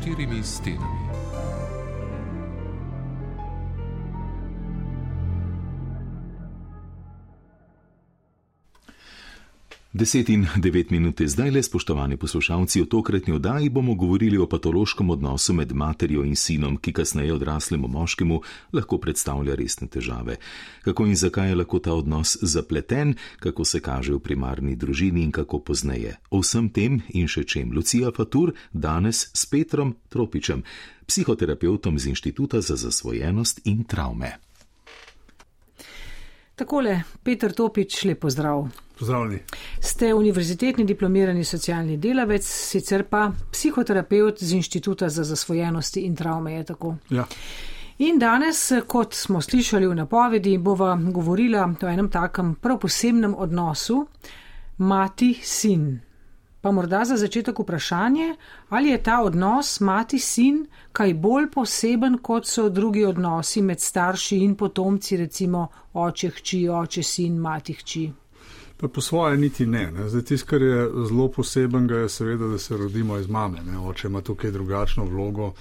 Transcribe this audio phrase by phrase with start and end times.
[0.00, 1.09] štirimi stenami.
[10.00, 14.46] Deset in devet minut je zdaj le, spoštovani poslušalci, v tokratni oddaji bomo govorili o
[14.48, 18.40] patološkem odnosu med materjo in sinom, ki kasneje odraslemu moškemu
[18.72, 20.38] lahko predstavlja resne težave.
[20.88, 25.36] Kako in zakaj je lahko ta odnos zapleten, kako se kaže v primarni družini in
[25.36, 26.16] kako pozneje.
[26.30, 30.64] O vsem tem in še čem Lucija Fatur danes s Petrom Tropičem,
[31.06, 34.38] psihoterapeutom z Inštituta za zasvojenost in travme.
[36.60, 38.68] Takole, Petr Topič, lepo zdrav.
[38.98, 39.38] Pozdravljeni.
[39.80, 46.64] Ste univerzitetni diplomirani socialni delavec, sicer pa psihoterapeut z Inštituta za zasvojenosti in travme, je
[46.64, 46.94] tako?
[47.10, 47.24] Ja.
[47.98, 54.06] In danes, kot smo slišali v napovedi, bova govorila o enem takem prav posebnem odnosu
[54.76, 56.00] mati-sin.
[56.60, 58.34] Pa morda za začetek vprašanje,
[58.68, 64.54] ali je ta odnos mati-sin kaj bolj poseben, kot so drugi odnosi med starši in
[64.54, 68.10] potomci, recimo oče-hči, oče-sin, mati-hči.
[68.76, 69.90] Pa po svoje niti ne.
[69.92, 70.22] ne.
[70.22, 73.62] Tisto, kar je zelo poseben, je seveda, da se rodimo iz mame.
[73.62, 73.78] Ne.
[73.78, 75.52] Oče ima tukaj drugačno vlogo.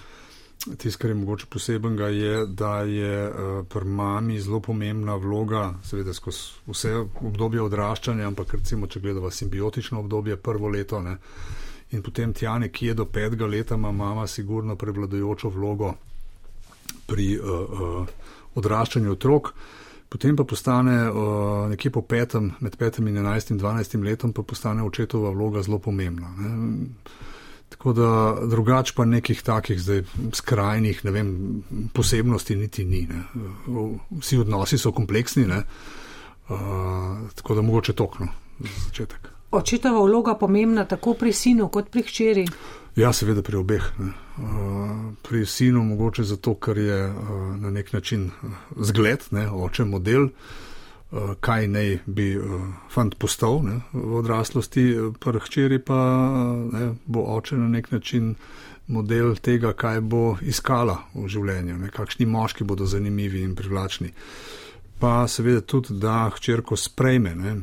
[0.59, 6.13] Tisto, kar je mogoče poseben, je, da je uh, pri mami zelo pomembna vloga, seveda
[6.13, 11.17] skozi vse obdobje odraščanja, ampak recimo, če gledamo simbiotično obdobje, prvo leto ne.
[11.91, 15.93] in potem tja nekje do petega leta ima mama sigurno prevladojočo vlogo
[17.07, 18.07] pri uh, uh,
[18.55, 19.53] odraščanju otrok.
[20.09, 24.83] Potem pa postane uh, nekje po petem, med petim in enajstim, dvanajstim letom, pa postane
[24.83, 26.35] očetova vloga zelo pomembna.
[26.37, 26.87] Ne.
[27.69, 28.09] Tako da
[28.49, 30.03] drugač pa nekih takih zdaj
[30.33, 31.33] skrajnih, ne vem,
[31.93, 33.05] posebnosti niti ni.
[33.07, 33.23] Ne.
[34.19, 35.63] Vsi odnosi so kompleksni, ne.
[36.49, 38.27] Uh, tako da mogoče tokno
[38.59, 39.29] za začetek.
[39.51, 42.47] Očetova vloga pomembna tako pri sinu kot pri hčeri?
[42.97, 43.85] Ja, seveda pri obeh.
[43.99, 44.13] Ne.
[44.37, 47.29] Uh, pri sinu mogoče zato, ker je uh,
[47.61, 48.31] na nek način
[48.77, 50.57] zgled, ne, oče model, uh,
[51.39, 52.61] kaj naj bi uh,
[52.93, 54.83] fant postal ne, v odraslosti,
[55.19, 55.97] pri hčeri pa
[56.69, 58.35] ne, bo oče na nek način
[58.87, 64.13] model tega, kaj bo iskala v življenju, ne, kakšni moški bodo zanimivi in privlačni.
[64.99, 67.35] Pa seveda tudi, da hčerko sprejme.
[67.35, 67.57] Ne,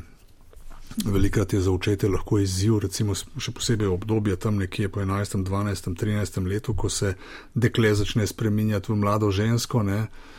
[1.05, 5.93] Velikrat je za očete lahko izziv, recimo še posebej obdobje tam nekje po 11., 12.,
[5.93, 6.41] 13.
[6.49, 7.13] letu, ko se
[7.55, 9.83] dekle začne spreminjati v mlado žensko.
[9.85, 10.36] Ne, eh,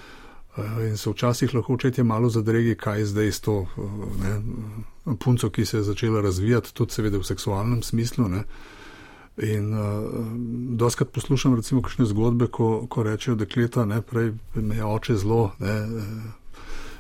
[0.89, 3.81] in se včasih lahko očetje malo zadregi, kaj je zdaj s to eh,
[4.23, 8.27] ne, punco, ki se je začela razvijati, tudi seveda v seksualnem smislu.
[8.27, 8.43] Ne.
[9.37, 9.79] In uh,
[10.77, 15.51] doskrat poslušam recimo kakšne zgodbe, ko, ko rečejo dekleta, ne, prej me je oče zelo.
[15.59, 15.75] Ne,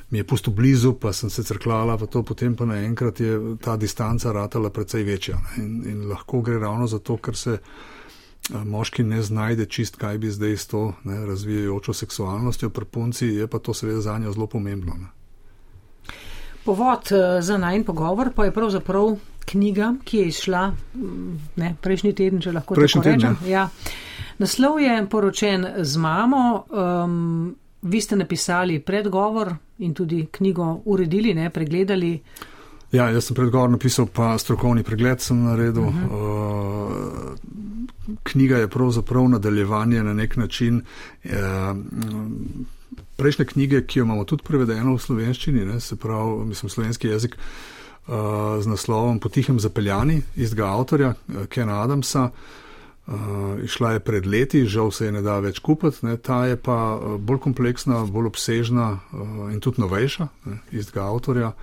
[0.09, 3.75] mi je pusto blizu, pa sem se crklala, pa to potem pa naenkrat je ta
[3.77, 5.39] distanca ratala precej večja.
[5.57, 7.57] In, in lahko gre ravno zato, ker se
[8.49, 13.47] moški ne znajde čist, kaj bi zdaj s to ne, razvijajočo seksualnostjo pri punci, je
[13.47, 14.93] pa to seveda za njo zelo pomembno.
[14.93, 15.07] Ne.
[16.65, 20.71] Povod za najn pogovor pa je pravzaprav knjiga, ki je izšla
[21.55, 23.51] ne, prejšnji teden, če lahko prejšnji tako teden, rečem.
[23.51, 23.69] Ja.
[24.37, 26.65] Naslov je poročen z mamo.
[26.69, 32.09] Um, Vi ste napisali predgovor in tudi knjigo uredili, ne, pregledali.
[32.91, 35.83] Ja, jaz sem predgovor napisal, pa strokovni pregled sem naredil.
[35.83, 36.05] Uh -huh.
[36.05, 36.76] uh,
[38.23, 40.81] knjiga je pravzaprav nadaljevanje na nek način.
[41.23, 41.31] Uh,
[43.17, 47.35] prejšnje knjige, ki jo imamo tudi prevedeno v slovenščini, ne, se pravi, mislim, slovenski jezik
[47.37, 48.13] uh,
[48.61, 51.13] z naslovom Potihem zapeljani, istega avtorja,
[51.49, 52.23] Kena Adamsa.
[52.23, 52.63] Uh,
[53.07, 56.57] Uh, išla je pred leti, žal se je ne da več kupiti, ne, ta je
[56.59, 61.53] pa uh, bolj kompleksna, bolj obsežna uh, in tudi novejša, ne, istega avtorja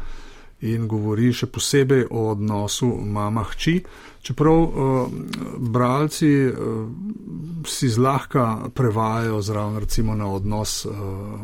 [0.60, 3.80] in govori še posebej o odnosu mama-hči.
[4.24, 5.08] Čeprav uh,
[5.58, 6.86] bralci uh,
[7.68, 10.94] si zlahka prevajajo zraven recimo na odnos uh,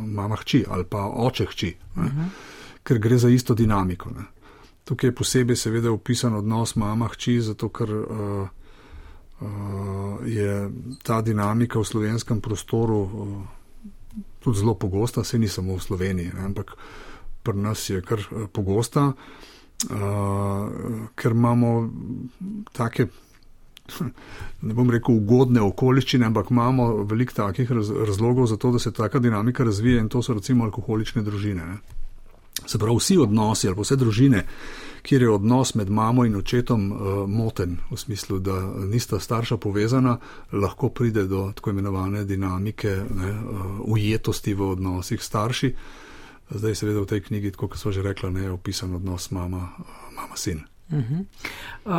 [0.06, 2.28] mama-hči ali pa oče-hči, uh -huh.
[2.82, 4.10] ker gre za isto dinamiko.
[4.10, 4.24] Ne.
[4.84, 8.48] Tukaj je posebej seveda opisan odnos mama-hči, zato ker uh,
[9.40, 9.48] uh,
[10.26, 10.70] je
[11.02, 13.42] ta dinamika v slovenskem prostoru uh,
[14.40, 16.74] tudi zelo pogosta, se ni samo v Sloveniji, ne, ampak
[17.42, 19.96] pri nas je kar uh, pogosta, uh,
[21.14, 21.90] ker imamo
[22.72, 23.06] take.
[24.60, 28.92] Ne bom rekel ugodne okoliščine, ampak imamo veliko takih raz, razlogov za to, da se
[28.92, 31.64] taka dinamika razvije in to so recimo alkoholične družine.
[31.66, 31.78] Ne.
[32.66, 34.44] Se pravi, vsi odnosi ali vse družine,
[35.02, 40.18] kjer je odnos med mamo in očetom uh, moten, v smislu, da nista starša povezana,
[40.52, 45.74] lahko pride do tako imenovane dinamike ne, uh, ujetosti v odnosih starši.
[46.50, 50.58] Zdaj, seveda, v tej knjigi, kot so že rekla, ne, je opisan odnos mama-sin.
[50.58, 51.24] Mama Uh -huh.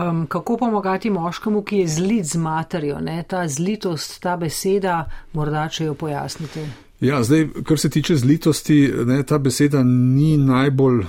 [0.09, 3.24] um, kako pomagati moškemu, ki je zlit z materjo, ne?
[3.27, 6.69] ta zlitost, ta beseda, morda če jo pojasnite?
[7.00, 11.07] Ja, zdaj, kar se tiče zlitosti, ne, ta beseda ni najbolj uh,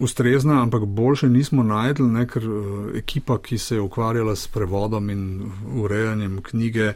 [0.00, 5.10] ustrezna, ampak boljše nismo najdli, ne, ker uh, ekipa, ki se je ukvarjala s prevodom
[5.10, 6.94] in urejanjem knjige, uh,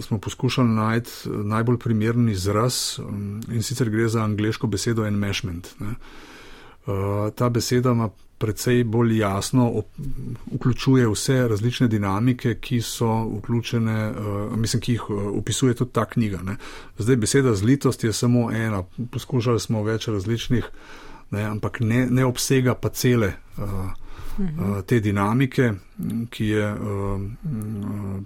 [0.00, 1.10] smo poskušali najti
[1.44, 5.68] najbolj primern izraz um, in sicer gre za angliško besedo enmeshment.
[5.80, 5.94] Ne.
[6.86, 8.08] Uh, ta beseda ima
[8.38, 9.86] precej bolj jasno op,
[10.54, 16.04] vključuje vse različne dinamike, ki so vključene, uh, mislim, ki jih uh, opisuje tudi ta
[16.04, 16.42] knjiga.
[16.42, 16.56] Ne.
[16.98, 20.70] Zdaj, beseda zlitost je samo ena, poskušali smo več različnih,
[21.30, 23.32] ne, ampak ne, ne obsega pa cele.
[23.56, 23.90] Uh,
[24.86, 25.72] Te dinamike,
[26.30, 27.24] ki je uh,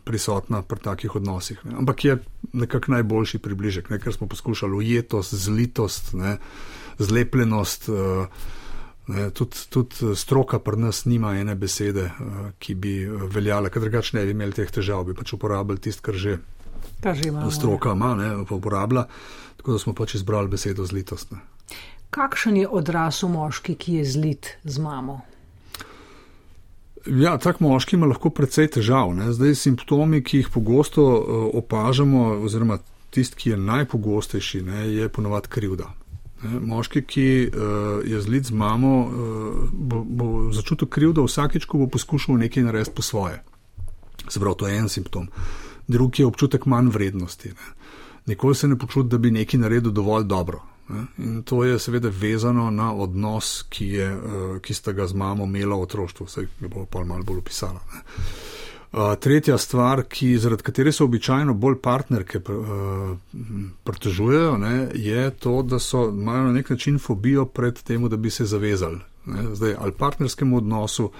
[0.05, 1.65] prisotna pri takih odnosih.
[1.65, 1.75] Ne.
[1.83, 2.19] Ampak je
[2.53, 6.37] nekako najboljši približek, ne, ker smo poskušali ujetost, zlitost, ne,
[6.99, 7.89] zlepljenost.
[7.89, 8.31] Uh,
[9.07, 14.17] Tudi tud stroka pri nas nima ene besede, eh, ki bi eh, veljala, ker drugače
[14.17, 16.39] ne bi imeli teh težav, bi pač uporabljali tisto, kar že,
[17.05, 19.07] že imamo, stroka ima, ne, pa uporablja.
[19.63, 21.31] Tako da smo pač izbrali besedo zlitost.
[21.31, 21.39] Ne.
[22.11, 25.21] Kakšen je odrasel moški, ki je zlit z mamo?
[27.07, 29.13] Ja, tak moški ima lahko precej težav.
[29.15, 29.31] Ne.
[29.33, 32.79] Zdaj simptomi, ki jih pogosto uh, opažamo, oziroma
[33.15, 35.93] tisti, ki je najpogostejši, ne, je ponovadi krivda.
[36.43, 41.91] Moški, ki uh, je zlit z mamo, uh, bo, bo začutil krivdo vsakeč, ko bo
[41.95, 43.43] poskušal nekaj narediti po svoje.
[44.29, 45.29] Se pravi, to je en simptom.
[45.89, 47.55] Drugi je občutek manj vrednosti.
[47.55, 47.75] Ne.
[48.27, 50.65] Nikoli se ne počuti, da bi nekaj naredil dovolj dobro.
[50.89, 51.07] Ne.
[51.19, 55.45] In to je seveda vezano na odnos, ki, je, uh, ki sta ga z mamo
[55.45, 57.81] imela v otroštvu, se bo pa malo bolj opisala.
[57.95, 58.03] Ne.
[59.21, 63.17] Tretja stvar, ki, zaradi katere se običajno bolj partnerke uh,
[63.85, 64.55] pritožujejo,
[64.95, 69.01] je to, da so, imajo na nek način fobijo pred tem, da bi se zavezali.
[69.27, 69.55] Ne?
[69.55, 71.11] Zdaj, ali partnerskemu odnosu,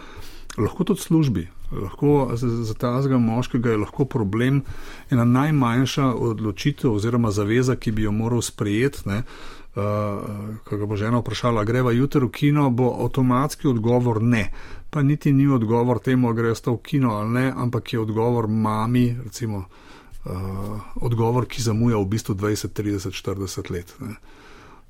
[0.59, 4.63] lahko tudi službi, lahko za, za tazga moškega je lahko problem
[5.11, 9.09] ena najmanjša odločitev oziroma zaveza, ki bi jo moral sprejeti.
[9.77, 9.83] Uh,
[10.65, 14.47] ko ga bo žena vprašala, greva jutri v kino, bo avtomatski odgovor ne
[14.97, 19.17] pa niti ni odgovor temu, ali greš v kino ali ne, ampak je odgovor mami,
[19.25, 19.65] recimo,
[20.25, 20.33] uh,
[20.95, 23.95] odgovor, ki zamuja v bistvu 20, 30, 40 let.
[24.01, 24.15] Ne.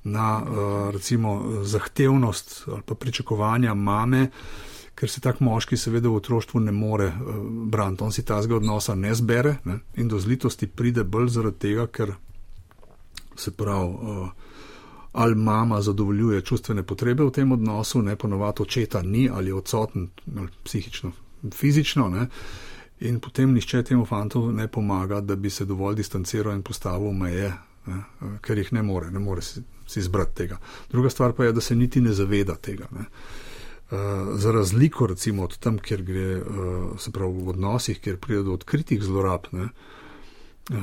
[0.04, 4.30] Na uh, recimo zahtevnost ali pa pričakovanja mame,
[4.96, 7.36] ker se tak moški seveda v otroštvu ne more uh,
[7.70, 11.58] braniti, on si ta zgolj odnosa ne zbere ne, in do zlitosti pride bolj zaradi
[11.68, 12.14] tega, ker
[13.36, 13.92] se pravi.
[13.92, 14.46] Uh,
[15.16, 20.08] ali mama zadovoljuje čustvene potrebe v tem odnosu, ne ponovadi očeta ni ali je odsoten
[20.36, 21.12] ali psihično,
[21.54, 22.08] fizično.
[22.08, 22.26] Ne?
[23.00, 27.52] In potem nišče temu fantu ne pomaga, da bi se dovolj distanciral in postavil meje,
[27.86, 28.02] ne?
[28.40, 30.58] ker jih ne more, ne more si, si izbrati tega.
[30.92, 32.84] Druga stvar pa je, da se niti ne zaveda tega.
[32.90, 33.04] Ne?
[33.86, 33.98] Uh,
[34.34, 38.56] za razliko recimo od tam, kjer gre, uh, se pravi v odnosih, kjer pride do
[38.58, 39.62] odkritih zlorab, ne?
[39.62, 39.96] uh,
[40.70, 40.76] uh,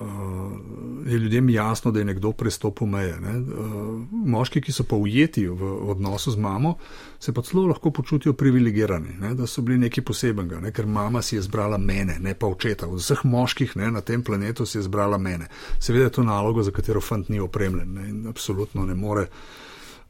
[0.00, 3.20] uh, je ljudem jasno, da je nekdo prestopil meje.
[3.20, 3.38] Ne?
[3.38, 6.74] Uh, moški, ki so pa ujeti v odnosu z mamo,
[7.20, 9.34] se pa celo lahko počutijo privilegirani, ne?
[9.34, 10.72] da so bili neki posebenega, ne?
[10.72, 12.86] ker mama si je zbrala mene, ne pa očeta.
[12.86, 15.48] Od vseh moških ne, na tem planetu si je zbrala mene.
[15.80, 18.08] Seveda je to nalogo, za katero fant ni opremljen ne?
[18.08, 19.26] in absolutno ne more.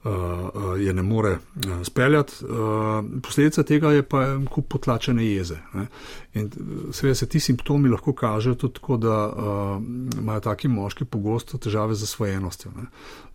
[0.04, 2.44] Uh, je ne more uh, speljati.
[2.44, 5.56] Uh, posledica tega je pa kup potlačene jeze.
[5.74, 5.86] Ne?
[6.34, 6.50] In
[6.92, 9.82] seveda se ti simptomi lahko kažejo tudi tako, da uh,
[10.20, 12.70] imajo taki moški pogosto težave z zasvojenostjo.
[12.76, 12.86] Ne?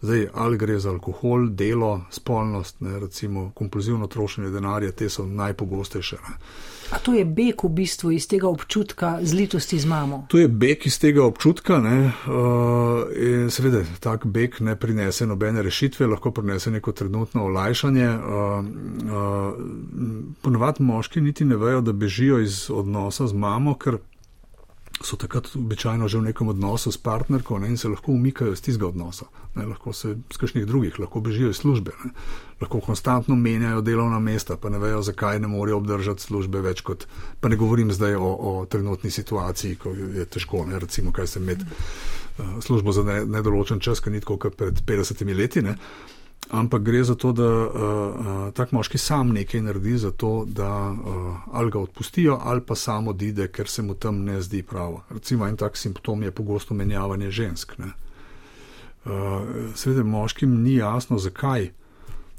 [0.01, 3.00] Zdaj, ali gre za alkohol, delo, spolnost, ne?
[3.00, 6.15] recimo kompulzivno trošenje denarja, te so najpogostejše.
[6.15, 6.38] Ne?
[6.91, 10.25] A to je beg v bistvu iz tega občutka zlitosti z mamo?
[10.29, 12.11] To je beg iz tega občutka, ne.
[12.27, 18.09] Uh, seveda, tak beg ne prinese nobene rešitve, lahko prinese neko trenutno olajšanje.
[18.09, 19.53] Uh, uh,
[20.41, 23.97] Ponovadi moški niti ne vejo, da bežijo iz odnosa z mamo, ker
[25.03, 28.62] so takrat običajno že v nekem odnosu s partnerko ne, in se lahko umikajo iz
[28.62, 29.25] tistega odnosa.
[29.55, 32.12] Ne, lahko se z kakšnih drugih, lahko bežijo iz službe, ne,
[32.62, 37.07] lahko konstantno menjajo delovna mesta, pa ne vejo, zakaj ne morejo obdržati službe več kot.
[37.41, 41.39] Pa ne govorim zdaj o, o trenutni situaciji, ko je težko, ne, recimo, kaj se
[41.39, 45.62] med uh, službo za ne, nedoločen čas, ki ni tako kot pred 50 leti.
[45.62, 45.75] Ne,
[46.50, 50.91] ampak gre za to, da uh, uh, tak moški sam nekaj naredi za to, da
[50.91, 55.03] uh, ali ga odpustijo, ali pa samo odide, ker se mu tam ne zdi pravo.
[55.09, 57.77] Recimo en tak simptom je pogosto menjavanje žensk.
[57.77, 57.91] Ne.
[59.75, 61.69] seveda moškim ni jasno, zakaj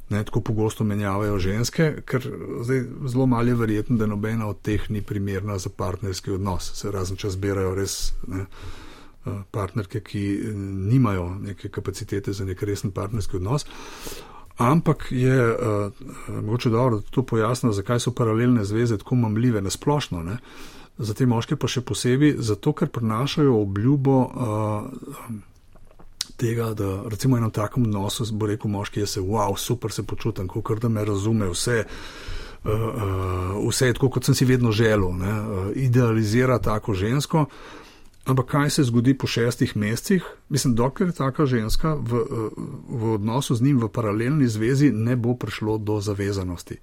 [0.08, 2.26] ne, tako pogosto menjavajo ženske, ker
[2.61, 6.73] zdaj zelo malo je verjetno, da nobena od teh ni primerna za partnerski odnos.
[6.75, 8.46] Se razen če zbirajo res ne,
[9.50, 10.23] partnerke, ki
[10.90, 13.66] nimajo neke kapacitete za nek resen partnerski odnos.
[14.57, 15.93] Ampak je uh,
[16.28, 20.23] mogoče dobro, da to pojasni, zakaj so paralelne zveze tako mamljive na splošno.
[20.23, 20.37] Ne?
[20.99, 25.35] Za te moške pa še posebej, zato ker prinašajo obljubo uh,
[26.37, 30.02] tega, da recimo v enem takem odnosu bo rekel moški, da se wow, super se
[30.07, 31.85] počutim, kot da me razume vse.
[32.64, 37.47] Uh, uh, vse je tako, kot sem si vedno želel, uh, idealizira tako žensko.
[38.25, 40.25] Ampak kaj se zgodi po šestih mesecih?
[40.49, 42.25] Mislim, dokler je taka ženska v,
[42.88, 46.78] v odnosu z njim v paralelni zvezi, ne bo prišlo do zavezanosti.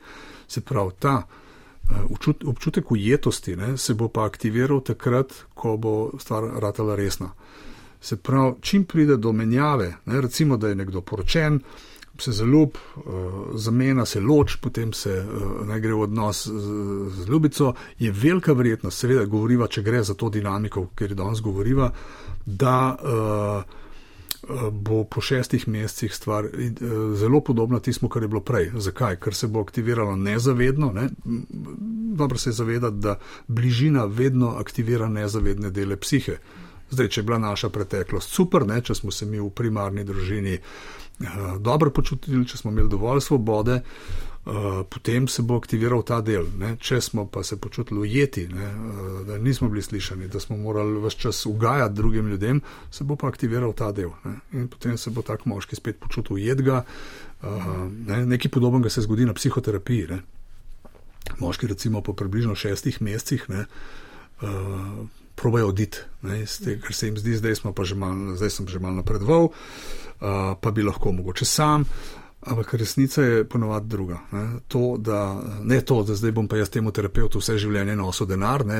[0.47, 1.23] Se pravi, ta
[2.45, 7.31] občutek ujetosti ne, se bo pa aktiviral takrat, ko bo stvar ratala resna.
[8.01, 11.59] Se pravi, čim pride do menjave, ne, recimo, da je nekdo poročen,
[12.19, 13.03] se zaljub, uh,
[13.55, 18.99] zamena se loč, potem se uh, naj gre v odnos z, ljubico, je velika verjetnost,
[18.99, 21.91] seveda, govoriva, če gre za to dinamiko, ker danes govoriva,
[22.45, 23.79] da uh,
[24.71, 26.47] bo po šestih mesecih stvar
[27.15, 28.71] zelo podobna tistemu, kar je bilo prej.
[28.73, 29.19] Zakaj?
[29.21, 30.91] Ker se bo aktiviralo nezavedno.
[30.91, 31.09] Ne?
[32.17, 36.39] Dobro se je zavedati, da bližina vedno aktivira nezavedne dele psihe.
[36.91, 40.57] Zdaj, če je bila naša preteklost super, ne, če smo se mi v primarni družini
[40.57, 46.49] uh, dobro počutili, če smo imeli dovolj svobode, uh, potem se bo aktiviral ta del.
[46.59, 46.73] Ne.
[46.81, 50.99] Če smo pa se počutili ujeti, ne, uh, da nismo bili slišani, da smo morali
[51.05, 54.11] vse čas ugajati drugim ljudem, se bo pa aktiviral ta del.
[54.25, 54.35] Ne.
[54.59, 56.83] In potem se bo tak moški spet počutil ujetga.
[57.41, 58.25] Uh, ne.
[58.35, 60.11] Nekaj podobnega se zgodi na psihoterapiji.
[60.11, 60.21] Ne.
[61.39, 63.47] Moški, recimo, po približno šestih mesecih.
[63.49, 63.65] Ne,
[64.41, 65.05] Uh,
[65.41, 65.97] probajo oditi,
[66.85, 67.59] ker se jim zdi, zdaj,
[67.95, 71.85] mal, zdaj sem že malo napredoval, uh, pa bi lahko mogoče sam.
[72.41, 74.19] Ampak resnica je ponovadi druga.
[74.31, 78.25] Ne to, da, ne to, da zdaj bom pa jaz temu terapeutu vse življenje nosil
[78.25, 78.65] denar.
[78.65, 78.79] Ne,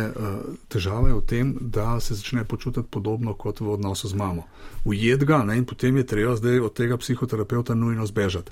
[0.66, 4.48] težava je v tem, da se začne počutiti podobno kot v odnosu z mamo.
[4.86, 8.50] Ujet ga ne, in potem je treba zdaj od tega psihoterapeuta nujno zbežati.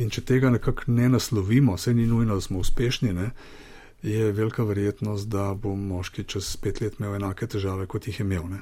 [0.00, 3.63] In če tega nekako ne naslovimo, vse ni nujno, da smo uspešni, ne, uh,
[4.04, 8.26] je velika verjetnost, da bo moški čez pet let imel enake težave, kot jih je
[8.26, 8.44] imel.
[8.50, 8.60] Ne.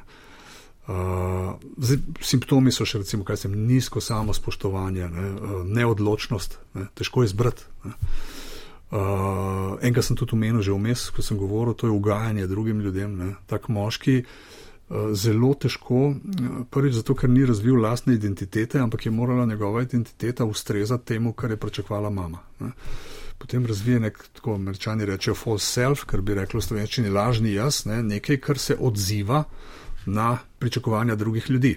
[0.82, 6.86] Uh, zdaj, simptomi so še, recimo, kaj sem nizko samo spoštovanje, ne, uh, neodločnost, ne,
[6.98, 7.66] težko je zbrati.
[8.92, 13.14] Uh, Enega sem tudi omenil že vmes, ko sem govoril, to je ugajanje drugim ljudem.
[13.18, 13.30] Ne.
[13.50, 16.12] Tak moški uh, zelo težko,
[16.70, 21.50] prvič zato, ker ni razvil lastne identitete, ampak je morala njegova identiteta ustrezati temu, kar
[21.50, 22.42] je pričakovala mama.
[22.60, 22.74] Ne
[23.42, 27.82] potem razvije nek, tako američani rečejo, false self, kar bi reklo v slovenščini lažni jaz,
[27.90, 29.42] ne, nekaj, kar se odziva
[30.06, 31.72] na pričakovanja drugih ljudi.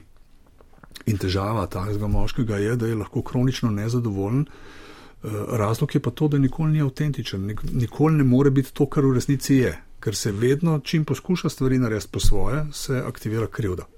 [1.10, 4.45] In težava takega moškega je, da je lahko kronično nezadovoljen.
[4.45, 9.05] Eh, razlog je pa to, da nikoli ni avtentičen, nikoli ne more biti to, kar
[9.05, 13.89] v resnici je, ker se vedno, čim poskuša stvari narediti po svoje, se aktivira krivda.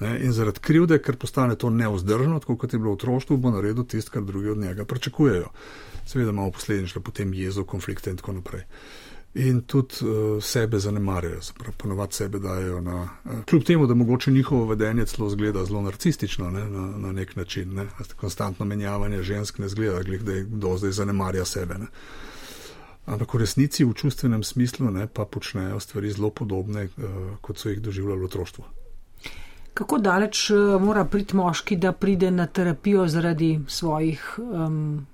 [0.00, 3.84] Ne, in zaradi krivde, ker postane to neozdržno, kot je bilo v otroštvu, bo naredil
[3.84, 5.50] tisto, kar drugi od njega pričakujejo
[6.06, 8.62] seveda imamo posledično potem jezo, konflikte in tako naprej.
[9.36, 11.40] In tudi uh, sebe zanemarjajo,
[11.76, 13.08] ponovadi sebe dajo na.
[13.24, 17.36] Uh, kljub temu, da mogoče njihovo vedenje celo zgleda zelo narcistično ne, na, na nek
[17.36, 17.86] način, ne,
[18.16, 21.74] konstantno menjavanje žensk ne zgleda, glih, da je kdo zdaj zanemarja sebe.
[21.74, 21.86] Ne.
[23.06, 27.68] Ampak v resnici, v čustvenem smislu, ne, pa počnejo stvari zelo podobne, uh, kot so
[27.68, 28.64] jih doživljali v otroštvu.
[29.74, 35.06] Kako daleč mora priti moški, da pride na terapijo zaradi svojih um,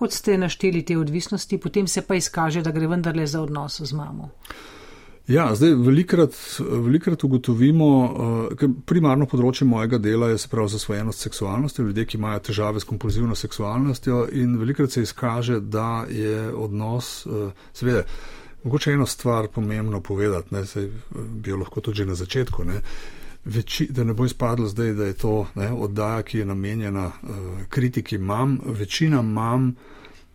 [0.00, 3.96] kot ste našteli te odvisnosti, potem se pa izkaže, da gre vendarle za odnos z
[3.96, 4.30] mamo.
[5.30, 12.06] Ja, zdaj velikrat, velikrat ugotovimo, uh, primarno področje mojega dela je prav zasvojenost seksualnosti, ljudje,
[12.08, 18.02] ki imajo težave s kompulzivno seksualnostjo in velikrat se izkaže, da je odnos, uh, seveda,
[18.64, 22.66] mogoče eno stvar pomembno povedati, ne, sej, bi jo lahko tudi že na začetku.
[22.72, 26.44] Ne, uh, veči, da ne bo izpadlo zdaj, da je to ne, oddaja, ki je
[26.44, 27.30] namenjena uh,
[27.68, 28.58] kritiki mam.
[28.66, 29.74] Večina mam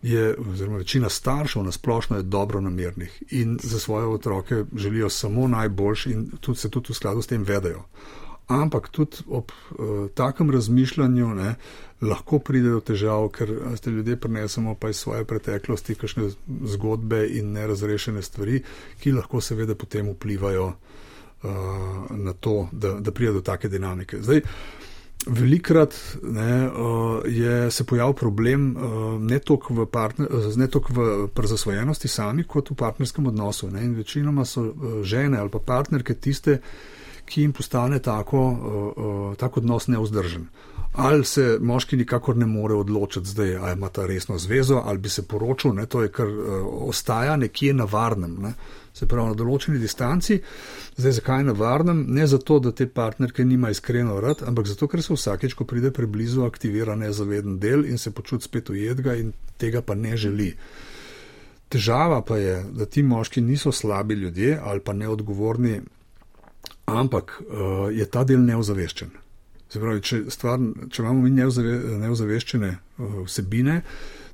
[0.02, 5.48] je, oziroma večina staršev na splošno je dobro namernih in za svoje otroke želijo samo
[5.48, 7.84] najboljši in tudi se tudi v skladu s tem vedajo.
[8.46, 11.54] Ampak tudi ob uh, takem razmišljanju ne,
[12.00, 16.30] lahko pride do težav, ker ste ljudje prenesemo pa iz svoje preteklosti kakšne
[16.64, 18.62] zgodbe in nerazrešene stvari,
[19.00, 20.95] ki lahko seveda potem vplivajo uh,
[22.10, 24.18] na to, da, da pride do take dinamike.
[24.22, 24.40] Zdaj,
[25.26, 30.28] velikrat ne, uh, je se pojavil problem uh, ne toliko v, partner,
[30.88, 33.70] v prezasvojenosti sami, kot v partnerskem odnosu.
[33.70, 36.60] Ne, in večinoma so uh, žene ali pa partnerke tiste,
[37.26, 38.58] ki jim postane tako, uh,
[38.96, 40.46] uh, tako odnos neuzdržen.
[40.96, 45.22] Ali se moški nikakor ne more odločiti ali ima ta resno zvezo, ali bi se
[45.22, 48.36] poročil, ne, to je kar uh, ostaja nekje na varnem.
[48.40, 48.52] Ne.
[48.96, 50.38] Se pravi, na določeni distanci.
[50.96, 52.00] Zdaj, zakaj na varnem?
[52.16, 55.90] Ne zato, da te partnerke nima iskreno rad, ampak zato, ker se vsakeč, ko pride
[55.92, 60.48] preblizu, aktivira nezaveden del in se počuti spet ujedga in tega pa ne želi.
[61.68, 65.80] Težava pa je, da ti moški niso slabi ljudje ali pa neodgovorni,
[66.86, 69.25] ampak uh, je ta del neozaveščen.
[69.72, 73.80] Pravi, če, stvar, če imamo mi neozave, neozaveščene uh, vsebine,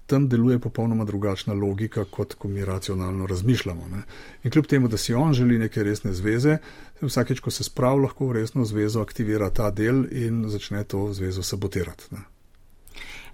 [0.07, 3.89] tam deluje popolnoma drugačna logika, kot ko mi racionalno razmišljamo.
[3.93, 4.03] Ne.
[4.45, 6.59] In kljub temu, da si on želi neke resne zveze,
[7.01, 11.43] vsakeč, ko se sprav lahko v resno zvezo, aktivira ta del in začne to zvezo
[11.43, 12.12] sabotirati.
[12.12, 12.27] Ne.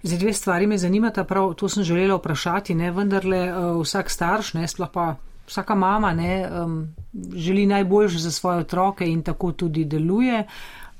[0.03, 4.53] Zdaj, dve stvari me zanimata, prav to sem želela vprašati, ne vendarle uh, vsak starš,
[4.55, 5.15] ne sploh pa
[5.49, 6.93] vsaka mama, ne um,
[7.35, 10.45] želi najboljše za svoje otroke in tako tudi deluje.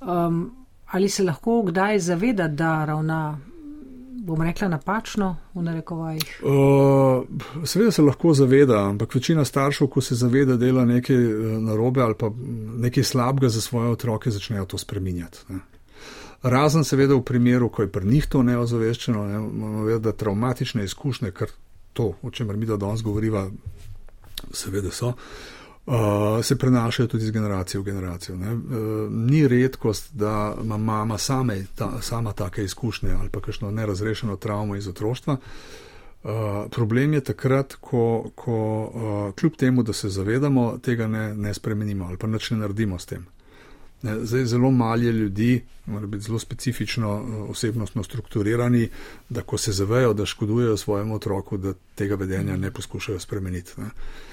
[0.01, 0.58] Um,
[0.91, 3.39] ali se lahko kdaj zaveda, da ravna,
[4.25, 6.41] bom rekla, napačno v narekovajih?
[6.43, 11.17] Uh, seveda se lahko zaveda, ampak večina staršev, ko se zaveda, da dela nekaj
[11.59, 12.31] narobe ali pa
[12.77, 15.37] nekaj slabega za svoje otroke, začnejo to spreminjati.
[15.49, 15.59] Ne.
[16.43, 21.31] Razen seveda v primeru, ko je pri njih to neozaveščeno, ne, imamo da traumatične izkušnje,
[21.31, 21.49] kar
[21.93, 23.49] to, o čemer mi da danes govoriva,
[24.53, 25.58] seveda so, uh,
[26.43, 28.35] se prenašajo tudi iz generacije v generacijo.
[28.35, 28.41] Uh,
[29.11, 34.75] ni redkost, da ima mama same, ta, sama take izkušnje ali pa kakšno nerazrešeno travmo
[34.75, 35.37] iz otroštva.
[36.23, 36.29] Uh,
[36.71, 42.05] problem je takrat, ko, ko uh, kljub temu, da se zavedamo, tega ne, ne spremenimo
[42.05, 43.25] ali pa nič ne naredimo s tem.
[44.01, 48.89] Zdaj, zelo malo je ljudi, mora biti zelo specifično osebnostno strukturirani,
[49.29, 53.71] da ko se zavejo, da škodujejo svojemu otroku, da tega vedenja ne poskušajo spremeniti.
[53.77, 53.85] Ne.
[53.85, 54.28] Uh,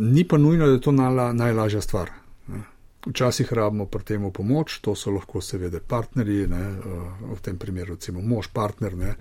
[0.00, 2.10] ni pa nujno, da je to nala, najlažja stvar.
[2.48, 2.62] Ne.
[3.06, 7.96] Včasih rabimo pri tem pomoč, to so lahko seveda partnerji, ne, uh, v tem primeru
[7.96, 9.14] recimo mož, partner, ne,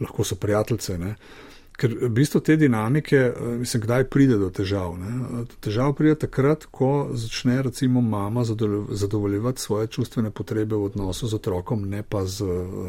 [0.00, 0.98] lahko so prijateljce.
[0.98, 1.14] Ne.
[1.80, 4.98] Ker v bistvu te dinamike, eh, mislim, kdaj pride do težav.
[5.00, 5.44] Ne?
[5.64, 11.88] Težav pride takrat, ko začne recimo mama zadovoljevati svoje čustvene potrebe v odnosu z otrokom,
[11.88, 12.44] ne pa z,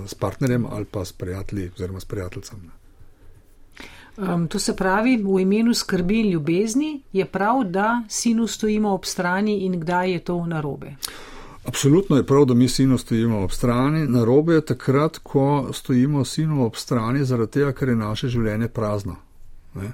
[0.08, 2.81] z partnerjem ali pa s prijatelji oziroma s prijateljcem.
[4.18, 9.06] Um, to se pravi, v imenu skrbi in ljubezni je prav, da sinu stojimo ob
[9.06, 10.96] strani in kdaj je to narobe.
[11.66, 14.08] Absolutno je prav, da mi sinu stojimo ob strani.
[14.08, 18.68] Na robe je takrat, ko stojimo sinu ob strani, zaradi tega, ker je naše življenje
[18.68, 19.16] prazno.
[19.76, 19.92] Ne?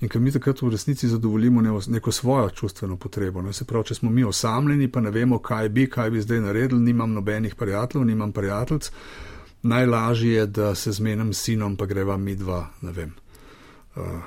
[0.00, 3.42] In ker mi takrat v resnici zadovoljimo neko svojo čustveno potrebo.
[3.42, 3.52] Ne?
[3.52, 6.80] Se pravi, če smo mi osamljeni, pa ne vemo, kaj bi, kaj bi zdaj naredili,
[6.80, 8.90] nimam nobenih prijateljev, nimam prijateljc,
[9.62, 13.14] najlažje je, da se zmenim s sinom, pa greva mi dva, ne vem,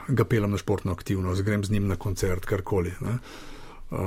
[0.07, 2.93] ga pelem na športno aktivnost, grem z njim na koncert, karkoli.
[3.01, 3.17] Ne?
[3.91, 3.97] Uh,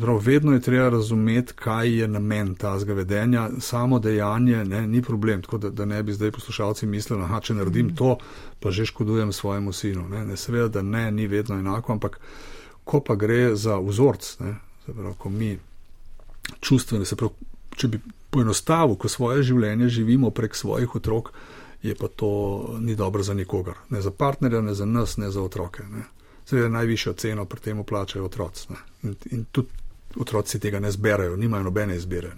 [0.00, 3.48] pravi, vedno je treba razumeti, kaj je namen tazga vedenja.
[3.60, 7.54] Samo dejanje ne, ni problem, tako da, da ne bi zdaj poslušalci mislili, da če
[7.54, 8.18] naredim to,
[8.60, 10.08] pa že škodujem svojemu sinu.
[10.08, 12.20] Ne, ne seveda, da ne, ni vedno enako, ampak
[12.84, 14.54] ko pa gre za vzorc, ne,
[14.86, 15.58] pravi, ko mi
[16.60, 18.00] čustvene, se pravi, če bi
[18.30, 21.32] poenostavil, ko svoje življenje živimo prek svojih otrok,
[21.88, 22.30] je pa to
[22.80, 23.74] ni dobro za nikogar.
[23.90, 25.82] Ne za partnerja, ne za nas, ne za otroke.
[25.82, 26.04] Ne
[26.46, 28.68] seveda najvišjo ceno pri tem plačajo otroci.
[29.02, 29.68] In, in tudi
[30.20, 32.30] otroci tega ne zberajo, nimajo nobene izbire.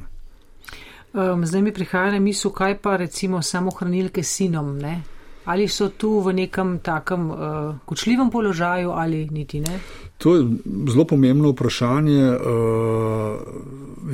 [1.12, 5.02] Um, zdaj mi prihaja na misel, kaj pa recimo samo hranilke sinom, ne?
[5.48, 7.38] Ali so tu v nekem takem uh,
[7.84, 9.78] kočljivem položaju ali niti ne?
[10.18, 10.44] To je
[10.90, 12.24] zelo pomembno vprašanje.
[12.30, 12.38] Uh,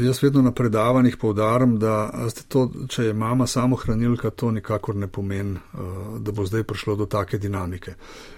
[0.05, 2.11] jaz vedno na predavanjih povdarim, da
[2.49, 6.97] to, če je mama samo hranilka, to nikakor ne pomeni, uh, da bo zdaj prišlo
[6.97, 7.95] do take dinamike.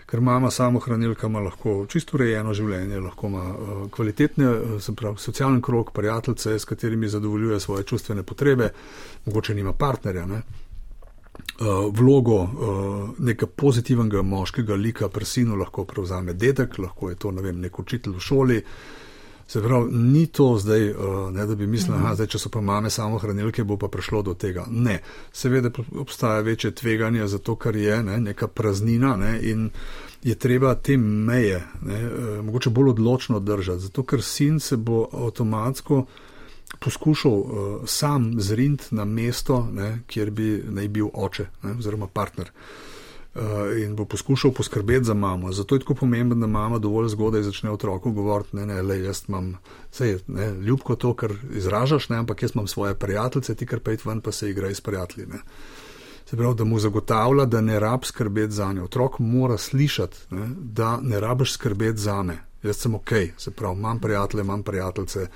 [0.07, 5.19] Ker mama samo hranilka ima lahko čisto urejeno življenje, lahko ima uh, kvalitetne, se pravi,
[5.19, 8.71] socialni krok, prijateljce, s katerimi zadovoljuje svoje čustvene potrebe,
[9.27, 10.27] mogoče nima partnerja.
[10.27, 10.43] Ne?
[11.61, 12.51] Uh, vlogo uh,
[13.19, 17.79] nekega pozitivnega moškega lika pri sinu lahko prevzame dedek, lahko je to ne vem, nek
[17.79, 18.63] učitelj v šoli.
[19.47, 22.27] Se pravi, ni to zdaj, uh, ne, da bi mislili, da mhm.
[22.27, 24.67] če so pa mame samo hranilke, bo pa prišlo do tega.
[24.71, 24.99] Ne,
[25.33, 29.71] seveda obstaja večje tveganje za to, kar je ne, neka praznina ne, in
[30.23, 32.01] je treba te meje ne,
[32.43, 36.05] mogoče bolj odločno držati, zato ker sin se bo avtomatsko
[36.81, 37.49] poskušal uh,
[37.87, 42.51] sam zrint na mesto, ne, kjer bi naj bil oče ne, oziroma partner.
[43.35, 43.43] Uh,
[43.83, 45.53] in bo poskušal poskrbeti za mamo.
[45.53, 49.25] Zato je tako pomembno, da mama dovolj zgodaj začne otroku govoriti: ne, ne, le jaz
[49.29, 49.57] imam,
[49.93, 50.19] vse je
[50.61, 54.33] ljubko to, kar izražaš, ne, ampak jaz imam svoje prijatelje, ti kar pejt ven, pa
[54.33, 55.27] se igraj s prijatelji.
[55.27, 55.39] Ne.
[56.31, 58.85] Se pravi, da mu zagotavlja, da ne rab skrbeti za njo.
[58.85, 62.39] Otrok mora slišati, ne, da ne rabiš skrbeti za me.
[62.63, 65.27] Jaz sem ok, se pravi, imam prijatelje, imam prijateljice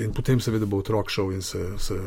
[0.00, 1.98] In potem seveda bo otrok šel in se, se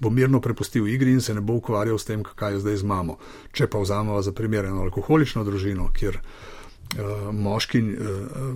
[0.00, 2.88] bo mirno prepustil igri in se ne bo ukvarjal s tem, kaj je zdaj z
[2.88, 3.18] mamo.
[3.52, 7.98] Če pa vzamemo za primer eno alkoholično družino, kjer uh, moški uh,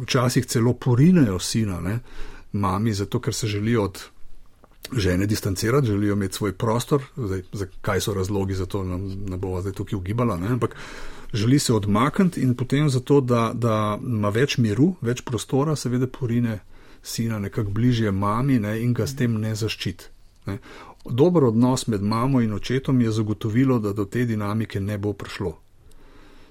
[0.05, 1.99] včasih celo porinejo sina, ne,
[2.53, 4.03] mami, zato ker se želijo od
[4.97, 7.43] žene distancirati, želijo imeti svoj prostor, zdaj,
[7.81, 10.77] kaj so razlogi za to, nam ne bo zdaj tukaj ugibala, ne, ampak
[11.33, 16.61] želi se odmakniti in potem zato, da, da ima več miru, več prostora, seveda porine
[17.03, 20.05] sina nekako bližje mami ne, in ga s tem ne zaščiti.
[20.47, 20.59] Ne.
[21.05, 25.57] Dober odnos med mamo in očetom je zagotovilo, da do te dinamike ne bo prišlo.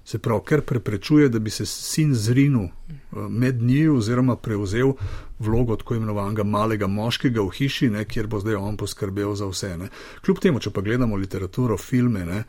[0.08, 4.94] Se pravi, ker preprečuje, da bi se sin zrinil eh, med njimi oziroma prevzel
[5.40, 9.74] vlogo tako imenovanega malega moškega v hiši, ne, kjer bo zdaj on poskrbel za vse.
[9.78, 9.90] Ne.
[10.26, 12.44] Kljub temu, če pa gledamo literaturo, filme, ne,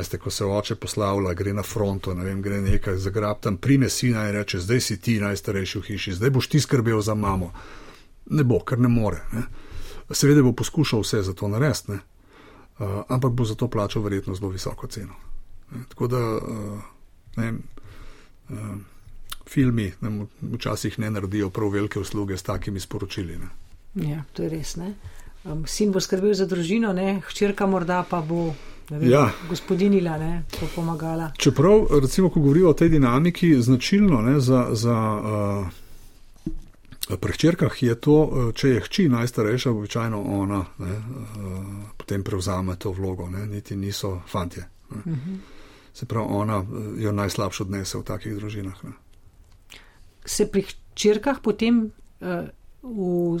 [0.00, 3.88] veste, ko se oče poslavlja, gre na fronto, ne vem, gre nekaj, zagrab tam, prime
[3.88, 7.52] sina in reče: Zdaj si ti najstarejši v hiši, zdaj boš ti skrbel za mamo.
[8.30, 9.22] Ne bo, ker ne more.
[9.32, 9.46] Ne.
[10.10, 14.50] Seveda bo poskušal vse za to narediti, uh, ampak bo za to plačal verjetno zelo
[14.50, 15.14] visoko ceno.
[15.70, 15.84] Ne.
[15.88, 16.22] Tako da.
[16.36, 16.88] Uh,
[17.36, 17.52] ne,
[18.50, 18.56] uh,
[19.50, 23.38] filmi nam včasih ne naredijo prav velike usluge s takimi sporočili.
[23.38, 23.48] Ne.
[24.10, 24.76] Ja, to je res.
[25.44, 27.20] Um, sin bo skrbel za družino, ne?
[27.26, 28.52] hčerka morda pa bo.
[28.90, 29.30] Vem, ja.
[29.48, 31.30] Gospodinila, ne, bo pomagala.
[31.38, 35.66] Čeprav, recimo, ko govorimo o tej dinamiki, značilno ne, za, za uh,
[37.20, 41.02] pri hčerkah je to, če je hči najstarejša, običajno ona ne, uh,
[41.96, 44.64] potem prevzame to vlogo, ne, niti niso fantje.
[44.90, 45.38] Uh -huh.
[45.94, 48.84] Se pravi, ona eh, jo najslabše odnese v takih družinah.
[48.84, 48.90] Ne.
[50.24, 52.28] Se pri črkah potem uh,
[52.82, 53.40] v,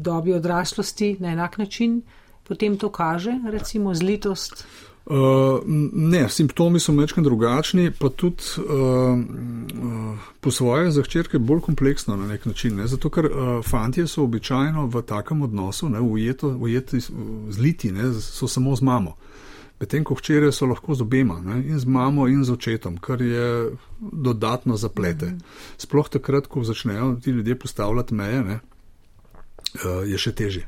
[0.00, 2.02] dobi odraslosti na enak način
[2.48, 4.64] potem to kaže, recimo zlitost?
[5.08, 11.62] Uh, ne, simptomi so mečkaj drugačni, pa tudi uh, uh, po svoje za hčerke bolj
[11.64, 12.76] kompleksno na nek način.
[12.76, 12.86] Ne?
[12.86, 17.00] Zato, ker uh, fantje so običajno v takem odnosu, ne, ujeto, ujeti,
[17.48, 19.16] zliti, ne, so samo z mamo.
[19.16, 19.38] Uh,
[19.78, 23.22] Medtem ko hčere so lahko z obema, ne, in z mamo in z očetom, kar
[23.22, 25.36] je dodatno zaplete.
[25.78, 30.66] Sploh takrat, ko začnejo ti ljudje postavljati meje, ne, eh, je še težje.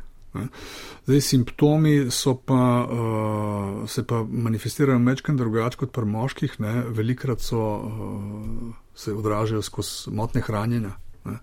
[1.07, 2.07] Zdaj, simptomi
[2.47, 6.83] pa, uh, se pa manifestirajo večkrat drugače kot pri moških, ne.
[6.89, 10.93] velikrat so, uh, se odražajo skozi motne hranjenja.
[11.25, 11.39] Ne.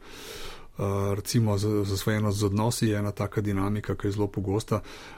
[0.78, 4.76] Uh, recimo, zasvojenost z odnosi je ena taka dinamika, ki je zelo pogosta.
[4.76, 5.18] Uh,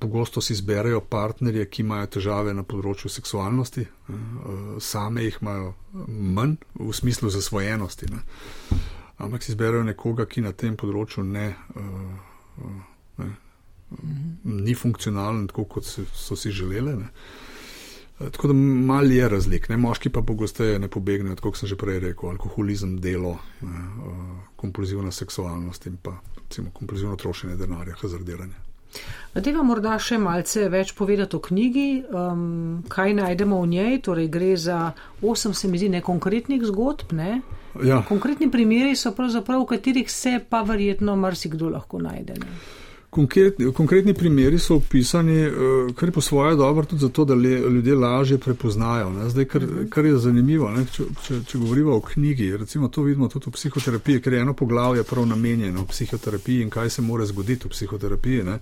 [0.00, 4.14] pogosto si izberejo partnerje, ki imajo težave na področju seksualnosti, eh,
[4.80, 5.74] same jih imajo
[6.08, 8.06] manj v smislu zasvojenosti.
[8.10, 8.22] Ne.
[9.18, 13.30] Ampak si izberejo nekoga, ki na tem področju ne, eh, ne,
[14.44, 16.96] ni funkcionalen, tako kot so si želeli.
[16.96, 17.08] Ne.
[18.30, 19.68] Tako da mal je razlik.
[19.68, 19.76] Ne.
[19.76, 23.86] Moški pa pogosteje ne pobegnejo, kot sem že prej rekel, alkoholizem, delo, ne,
[24.56, 28.54] kompulzivna seksualnost in pa recimo kompulzivno trošenje denarja, hazardiranje.
[29.32, 33.94] Deva morda še malce več povedati o knjigi, um, kaj najdemo v njej.
[34.04, 34.78] Torej, gre za
[35.24, 37.14] osem, se mi zdi, nekonkretnih zgodb.
[37.16, 37.40] Ne?
[37.80, 38.02] Ja.
[38.08, 42.36] Konkretni primeri so pravzaprav, v katerih se pa verjetno marsikdo lahko najde.
[42.44, 42.60] Ne?
[43.12, 47.58] Konkretni, konkretni primeri so opisani, uh, kar je po svoje dobro tudi zato, da le,
[47.60, 49.10] ljudje lažje prepoznajo.
[49.28, 49.90] Zdaj, kar, mhm.
[49.92, 54.22] kar je zanimivo, če, če, če govorimo o knjigi, recimo to vidimo tudi v psihoterapiji,
[54.24, 58.48] ker je eno poglavje prav namenjeno psihoterapiji in kaj se mora zgoditi v psihoterapiji.
[58.48, 58.58] Ne?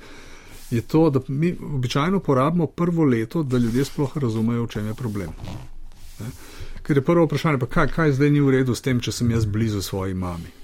[0.71, 4.95] je to, da mi običajno porabimo prvo leto, da ljudje sploh razumejo, v čem je
[4.95, 5.31] problem.
[6.21, 6.27] Ne?
[6.83, 9.31] Ker je prvo vprašanje, pa kaj, kaj zdaj ni v redu s tem, če sem
[9.31, 10.60] jaz blizu svoji mami.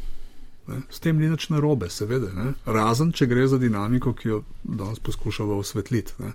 [0.69, 0.81] Ne?
[0.91, 2.53] S tem ni nič narobe, seveda, ne?
[2.67, 6.17] razen če gre za dinamiko, ki jo danes poskušamo osvetliti.
[6.19, 6.33] Ne?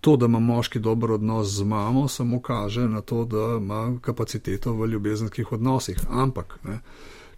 [0.00, 4.72] To, da ima moški dober odnos z mamo, samo kaže na to, da ima kapaciteto
[4.72, 5.98] v ljubezenskih odnosih.
[6.08, 6.80] Ampak, ne?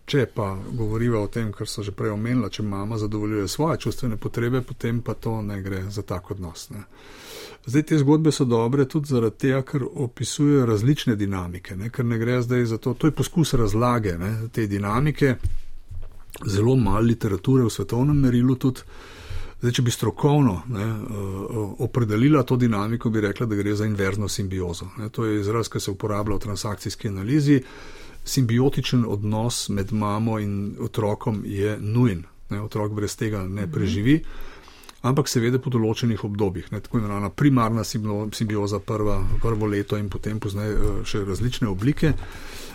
[0.06, 4.16] Če pa govoriva o tem, kar so že prej omenila, če mama zadovoljuje svoje čustvene
[4.18, 6.70] potrebe, potem pa to ne gre za tak odnos.
[6.74, 6.82] Ne.
[7.66, 12.18] Zdaj te zgodbe so dobre tudi zaradi tega, ker opisujejo različne dinamike, ne, ker ne
[12.18, 15.36] gre zdaj za to, to je poskus razlage ne, te dinamike,
[16.46, 18.86] zelo malo literature v svetovnem merilu tudi.
[19.62, 20.86] Zdaj, če bi strokovno ne,
[21.86, 24.88] opredelila to dinamiko, bi rekla, da gre za inverzno simbiozo.
[24.98, 25.06] Ne.
[25.14, 27.60] To je izraz, ki se uporablja v transakcijski analizi
[28.24, 32.24] simbiotičen odnos med mamo in otrokom je nujen.
[32.50, 33.72] Ne, otrok brez tega ne mhm.
[33.72, 34.18] preživi,
[35.02, 36.72] ampak seveda po določenih obdobjih.
[36.72, 42.12] Ne, tako imenovana primarna simbioza, prva, prvo leto in potem poznajo eh, še različne oblike,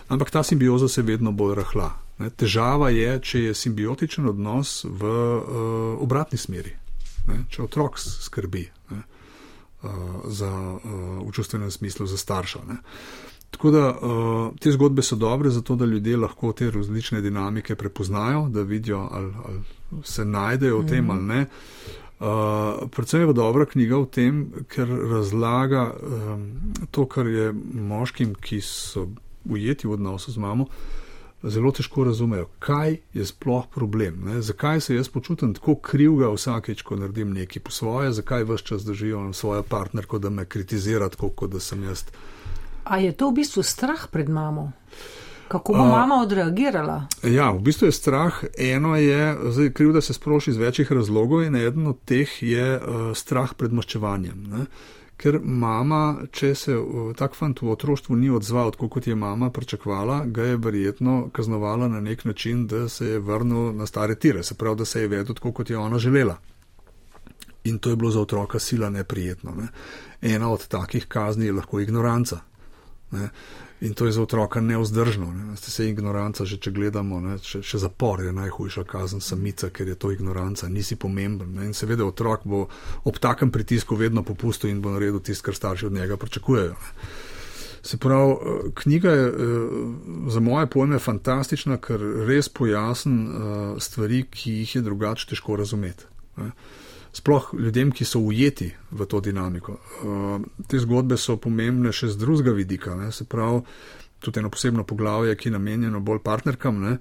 [0.07, 1.91] ampak ta simbioza se vedno bolj rahla.
[2.17, 5.45] Ne, težava je, če je simbiotičen odnos v uh,
[6.01, 6.73] obratni smeri.
[7.27, 9.01] Ne, če otrok skrbi ne,
[9.83, 9.91] uh,
[10.33, 10.81] za, uh,
[11.21, 12.63] v čustvenem smislu za starša.
[12.67, 12.79] Ne.
[13.53, 18.47] Tako da uh, te zgodbe so dobre, zato da ljudje lahko te različne dinamike prepoznajo,
[18.49, 21.11] da vidijo, ali, ali se najdejo v tem mm.
[21.11, 21.45] ali ne.
[22.17, 24.41] Uh, predvsem je dobra knjiga v tem,
[24.73, 26.49] ker razlaga um,
[26.91, 29.05] to, kar je moškim, ki so
[29.49, 30.65] ujeti v odnosu z mamo,
[31.43, 34.21] zelo težko razumejo, kaj je sploh problem.
[34.25, 34.41] Ne?
[34.41, 38.85] Zakaj se jaz počutim tako krivga vsakeč, ko naredim nekaj po svoje, zakaj vse čas
[38.85, 42.05] držijo svojo partnerko, da me kritizira, tako kot da sem jaz.
[42.83, 44.71] A je to v bistvu strah pred mamo?
[45.47, 47.07] Kako bo uh, mama odreagirala?
[47.23, 48.43] Ja, v bistvu je strah.
[48.57, 52.75] Eno je, zdaj kriv, da se sproši iz večjih razlogov in eden od teh je
[52.75, 54.43] uh, strah pred maščevanjem.
[54.51, 54.65] Ne?
[55.17, 59.49] Ker mama, če se uh, tak fant v otroštvu ni odzval, tako kot je mama
[59.49, 64.43] pričakvala, ga je verjetno kaznovala na nek način, da se je vrnil na stare tire,
[64.43, 66.37] se pravi, da se je vedel tako, kot je ona želela.
[67.63, 69.55] In to je bilo za otroka sila neprijetno.
[69.57, 69.67] Ne?
[70.21, 72.39] Ena od takih kazni je lahko ignoranca.
[73.11, 73.29] Ne?
[73.81, 75.27] In to je za otroka neozdržno.
[75.33, 75.57] Ne?
[75.57, 77.37] Ste se ignoranca, že če gledamo, ne?
[77.37, 81.53] še, še zapor je najhujša kazen samica, ker je to ignoranca, nisi pomemben.
[81.53, 81.69] Ne?
[81.69, 82.65] In seveda otrok bo
[83.05, 86.73] ob takem pritisku vedno popustil in bo naredil tisto, kar starši od njega pričakujejo.
[86.73, 87.09] Ne?
[87.87, 89.33] Se pravi, eh, knjiga je eh,
[90.27, 96.09] za moje pojme fantastična, ker res pojasni eh, stvari, ki jih je drugače težko razumeti.
[96.37, 96.51] Ne?
[97.13, 99.77] Sploh ljudem, ki so ujeti v to dinamiko.
[100.03, 103.11] Uh, te zgodbe so pomembne še z drugega vidika, ne?
[103.11, 103.61] se pravi,
[104.19, 106.81] tudi eno posebno poglavje, ki je namenjeno bolj partnerkam.
[106.83, 106.97] Ne?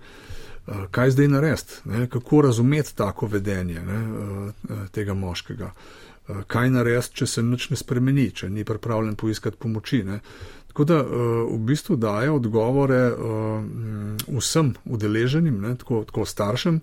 [0.66, 1.81] Uh, kaj zdaj narediti,
[2.12, 5.73] kako razumeti tako vedenje ne, uh, tega moškega,
[6.51, 10.03] kaj narediti, če se nič ne spremeni, če ni pripravljen poiskati pomoči.
[10.05, 10.21] Ne.
[10.73, 12.99] Tako da v bistvu daje odgovore
[14.27, 16.81] vsem udeleženim, ne, tako, tako staršem,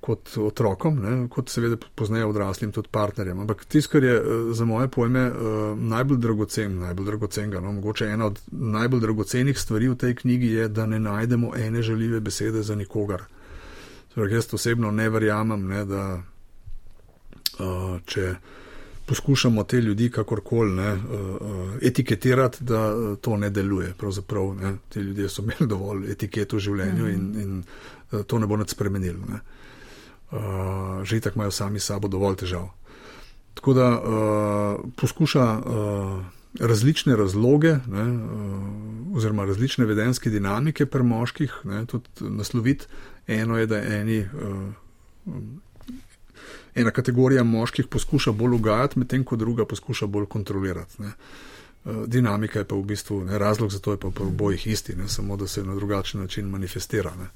[0.00, 3.40] kot otrokom, ne, kot seveda poznajo odraslim, tudi partnerjem.
[3.40, 5.32] Ampak tisto, kar je eh, za moje pojme eh,
[5.76, 10.68] najbolj dragocen, najbolj dragocenega, no, mogoče ena od najbolj dragocenih stvari v tej knjigi je,
[10.68, 13.26] da ne najdemo ene žaljive besede za nikogar.
[14.14, 16.04] Torej, jaz osebno ne verjamem, ne, da
[17.58, 18.34] uh, če
[19.06, 23.92] poskušamo te ljudi kakorkoli ne, uh, etiketirati, da to ne deluje.
[23.98, 27.14] Pravzaprav ne, ti ljudje so imeli dovolj etiketo v življenju mm.
[27.14, 29.22] in, in to ne bo nad spremenilo.
[29.28, 29.40] Ne.
[30.30, 32.68] Uh, že tako imajo sami sabo dovolj težav.
[33.54, 36.24] Tako da uh, poskuša uh,
[36.60, 42.86] različne razloge, ne, uh, oziroma različne vedenske dinamike pri moških ne, tudi nasloviti.
[43.26, 45.32] Eno je, da eni, uh,
[46.74, 51.02] ena kategorija moških poskuša bolj ugajati, medtem ko druga poskuša bolj kontrolirati.
[51.02, 51.12] Ne.
[52.06, 55.08] Dinamika je pa v bistvu ne, razlog za to, je pa v obojih isti, ne,
[55.08, 57.14] samo da se na drugačen način manifestira.
[57.16, 57.28] Ne.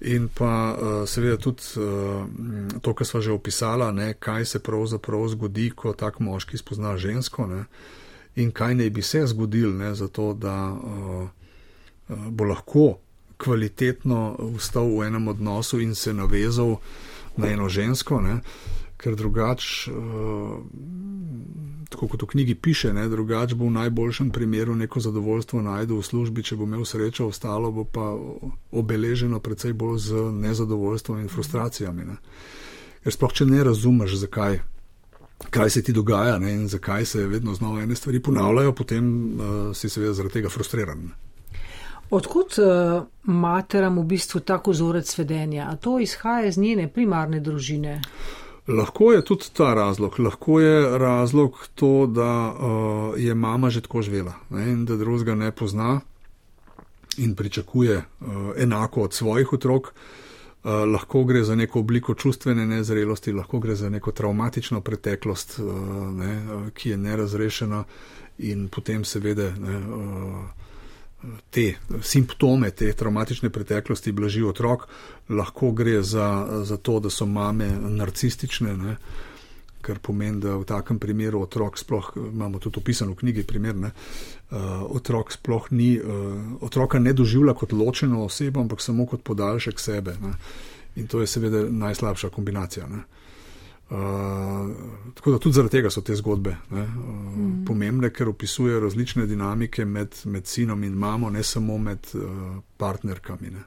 [0.00, 2.26] In pa uh, seveda tudi uh,
[2.82, 7.64] to, kar smo že opisali, kaj se pravzaprav zgodi, ko tak moški spozna žensko ne,
[8.34, 11.28] in kaj naj bi se zgodil, ne, zato da uh,
[12.28, 12.98] bo lahko
[13.36, 16.76] kvalitetno vstal v enem odnosu in se navezal
[17.36, 18.40] na eno žensko, ne,
[18.96, 19.92] ker drugače.
[19.92, 20.58] Uh,
[21.94, 26.42] tako kot v knjigi piše, drugače bo v najboljšem primeru neko zadovoljstvo najdel v službi,
[26.42, 28.14] če bo imel srečo, ostalo bo pa
[28.72, 32.04] obeleženo predvsej bolj z nezadovoljstvom in frustracijami.
[32.04, 32.16] Ne?
[33.04, 34.58] Ker sploh, če ne razumeš, zakaj,
[35.50, 36.54] kaj se ti dogaja ne?
[36.54, 41.10] in zakaj se vedno znova ene stvari ponavljajo, potem uh, si seveda zaradi tega frustriran.
[42.10, 45.68] Odkud uh, materam v bistvu tako vzorec vedenja?
[45.70, 48.00] A to izhaja iz njene primarne družine?
[48.00, 50.18] Uh, Lahko je tudi ta razlog.
[50.20, 55.34] Lahko je razlog to, da uh, je mama že tako živela ne, in da drugega
[55.34, 56.00] ne pozna
[57.18, 59.92] in pričakuje uh, enako od svojih otrok.
[60.64, 65.66] Uh, lahko gre za neko obliko čustvene nezrelosti, lahko gre za neko traumatično preteklost, uh,
[66.12, 67.84] ne, uh, ki je nerazrešena
[68.38, 69.50] in potem seveda.
[69.60, 70.64] Ne, uh,
[71.50, 74.88] te simptome, te traumatične preteklosti blaži otrok,
[75.28, 78.96] lahko gre za, za to, da so mame narcistične, ne?
[79.84, 83.90] kar pomeni, da v takem primeru otrok sploh, imamo tudi opisan v knjigi primer, ne?
[84.48, 89.80] Uh, otrok sploh ni, uh, otroka ne doživlja kot ločeno osebo, ampak samo kot podaljšek
[89.80, 90.16] sebe.
[90.22, 90.32] Ne?
[90.96, 92.88] In to je seveda najslabša kombinacija.
[92.88, 93.02] Ne?
[93.90, 94.70] Uh,
[95.14, 97.64] tako da tudi zaradi tega so te zgodbe ne, uh, mm.
[97.66, 102.22] pomembne, ker opisujejo različne dinamike med, med sinom in mamo, ne samo med uh,
[102.76, 103.62] partnerkami, ne,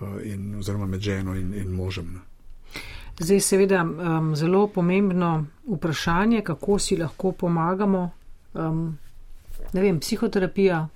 [0.00, 2.08] uh, in, oziroma med ženo in, in možem.
[2.14, 2.20] Ne.
[3.18, 8.10] Zdaj, seveda, um, zelo pomembno vprašanje, kako si lahko pomagamo.
[8.54, 8.98] Um,
[9.72, 10.88] ne vem, psihoterapija.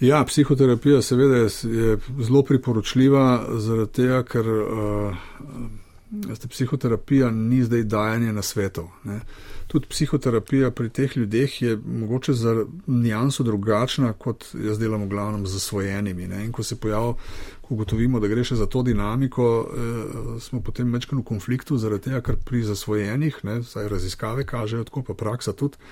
[0.00, 4.50] Ja, psihoterapija seveda je, je zelo priporočljiva, zaradi tega, ker.
[4.50, 5.16] Uh,
[6.36, 8.88] Ste, psihoterapija ni zdaj dajanje na svetov.
[9.04, 9.20] Ne.
[9.74, 12.52] Tudi psihoterapija pri teh ljudeh je mogoče za
[12.86, 16.28] nijanso drugačna, kot jaz delam v glavnem z zasvojenimi.
[16.30, 16.44] Ne.
[16.44, 17.16] In ko se pojavi,
[17.62, 22.06] ko ugotovimo, da gre še za to dinamiko, eh, smo potem večkrat v konfliktu, zaradi
[22.06, 25.82] tega, ker pri zasvojenih, ne, saj raziskave kažejo, tako pa praksa tudi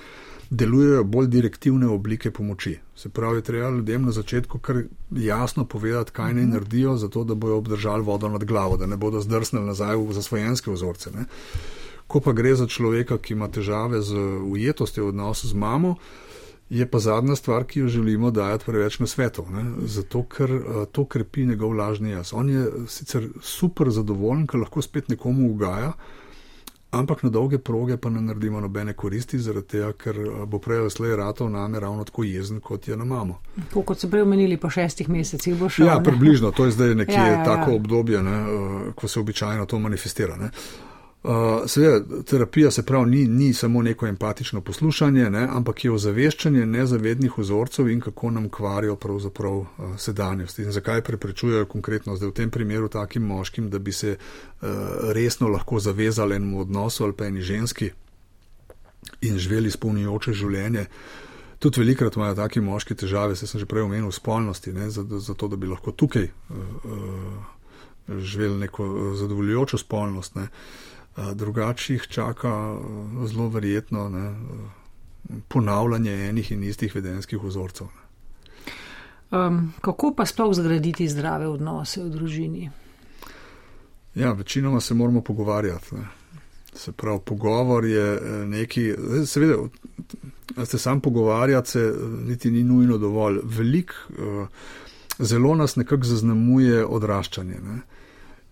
[0.49, 2.77] delujejo bolj direktivne oblike pomoči.
[2.95, 7.57] Se pravi, treba ljudem na začetku kar jasno povedati, kaj naj naredijo, zato da bojo
[7.57, 11.11] obdržali vodo nad glavo, da ne bodo zdrsnili nazaj v zasvojenske vzorce.
[11.11, 11.25] Ne.
[12.07, 15.95] Ko pa gre za človeka, ki ima težave z ujetostjo v odnosu z mamo,
[16.69, 19.63] je pa zadnja stvar, ki jo želimo dajati preveč na svetu, ne.
[19.85, 22.33] zato ker uh, to krepi njegov lažni jaz.
[22.33, 25.93] On je sicer super zadovoljen, ker lahko spet nekomu ugaja,
[26.91, 30.79] ampak na dolge proge pa ne naredimo nobene koristi, zaradi tega, ker eh, bo prej
[30.79, 33.39] ali slej ratov name ravno tako jezen, kot je na mamo.
[33.73, 35.85] To, kot so prej omenili, po šestih mesecih bo šlo.
[35.85, 37.45] Ja, približno, to je zdaj nekje ja, ja, ja.
[37.45, 40.37] tako obdobje, ne, uh, ko se običajno to manifestira.
[40.37, 40.51] Ne.
[41.23, 41.31] Uh,
[41.67, 47.37] seveda, terapija se pravi, ni, ni samo neko empatično poslušanje, ne, ampak je ozaveščanje nezavednih
[47.37, 52.51] vzorcev in kako nam kvarijo pravzaprav uh, sedanjost in zakaj preprečujejo konkretno zdaj v tem
[52.51, 54.67] primeru takim moškim, da bi se uh,
[55.15, 57.91] resno lahko zavezali enemu odnosu ali pa eni ženski
[59.21, 60.85] in živeli spolnjujoče življenje.
[61.59, 65.47] Tudi velikrat imajo taki moški težave, se sem že prej omenil, spolnosti, ne, zato, zato
[65.47, 70.35] da bi lahko tukaj uh, uh, živeli neko zadovoljujočo spolnost.
[70.35, 70.47] Ne.
[70.47, 71.02] Drugače
[71.89, 72.77] jih čaka
[73.25, 74.35] zelo verjetno ne,
[75.47, 77.87] ponavljanje enih in istih vedenskih vzorcev.
[79.31, 82.71] Um, kako pa sploh zgraditi zdrave odnose v družini?
[84.15, 85.95] Ja, večinoma se moramo pogovarjati.
[85.95, 86.07] Ne.
[86.73, 88.93] Se pravi, pogovor je neki,
[89.25, 89.55] seveda,
[90.65, 91.93] se sam pogovarjati se
[92.27, 93.39] niti ni nujno dovolj.
[93.43, 93.93] Velik,
[95.19, 97.57] zelo nas nekako zaznamuje odraščanje.
[97.63, 97.79] Ne.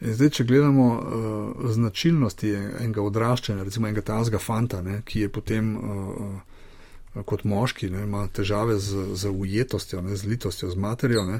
[0.01, 5.29] In zdaj, če gledamo uh, značilnosti enega odraščanja, recimo enega tazga fanta, ne, ki je
[5.29, 11.27] potem uh, kot moški, ne, ima težave z, z ujetostjo, ne, z litostjo, z materijo,
[11.29, 11.37] ne,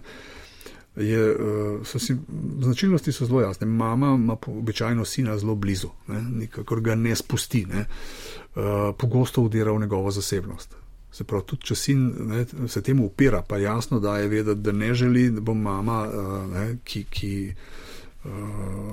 [1.02, 2.14] je, uh, so si,
[2.62, 3.66] značilnosti so zelo jasne.
[3.66, 9.74] Mama ima običajno sina zelo blizu, ne, nikakor ga ne spusti, ne, uh, pogosto udira
[9.74, 10.78] v njegovo zasebnost.
[11.12, 14.72] Se pravi, tudi če sin ne, se temu upira, pa jasno da je vedeti, da
[14.72, 17.08] ne želi, da bo mama, uh, ne, ki.
[17.10, 17.32] ki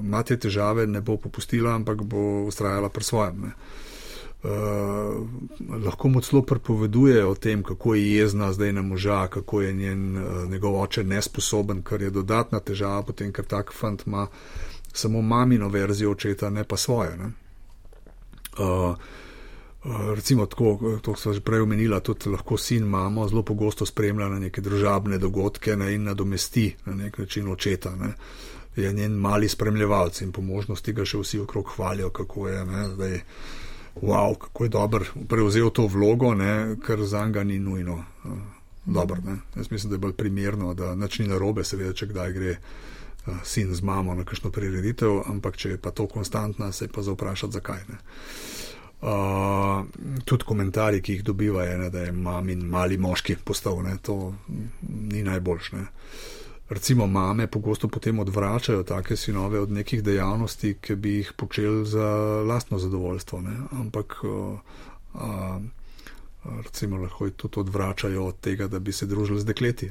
[0.03, 3.53] ima te težave, ne bo popustila, ampak bo ustrajala pri svojem.
[4.39, 4.51] Uh,
[5.85, 10.17] lahko mu celo prepoveduje o tem, kako je jezna zdaj na moža, kako je njen,
[10.17, 14.27] uh, njegov oče nesposoben, kar je dodatna težava, potem, ker tak fant ima
[14.93, 17.17] samo mamino verzijo očeta, ne pa svoje.
[17.17, 17.33] Ne?
[18.59, 18.95] Uh,
[20.15, 24.39] Recimo, tako, to so že prej omenila, tudi lahko sin mamo zelo pogosto spremlja na
[24.39, 27.95] neke družabne dogodke ne, in nadomesti na nek način očeta.
[27.97, 28.13] Ne.
[28.73, 32.65] Uh, je njen mali spremljevalec in po možnosti ga še vsi okrog hvalijo, kako je,
[32.65, 33.21] ne, zdaj,
[34.03, 38.39] wow, kako je dober prevzel to vlogo, ne, ker za njega ni nujno uh,
[38.85, 39.21] dobro.
[39.25, 39.39] Ne.
[39.57, 43.35] Jaz mislim, da je bolj primerno, da nič ni narobe, seveda, če kdaj gre uh,
[43.45, 47.59] sin z mamo na kakšno prireditev, ampak če je pa to konstantna, se pa zaoprašati,
[47.59, 47.85] zakaj.
[47.89, 48.01] Ne.
[48.99, 49.87] Uh,
[50.27, 54.35] tudi komentarji, ki jih dobivajo, je, da je mamin mali moški postal, ne, to
[54.89, 55.87] ni najboljše
[56.69, 62.07] recimo mame pogosto potem odvračajo take sinove od nekih dejavnosti, ki bi jih počeli za
[62.49, 63.41] lastno zadovoljstvo.
[63.41, 63.57] Ne?
[63.73, 64.17] Ampak
[65.15, 65.61] a,
[66.65, 69.91] recimo lahko jih tudi odvračajo od tega, da bi se družili z dekleti.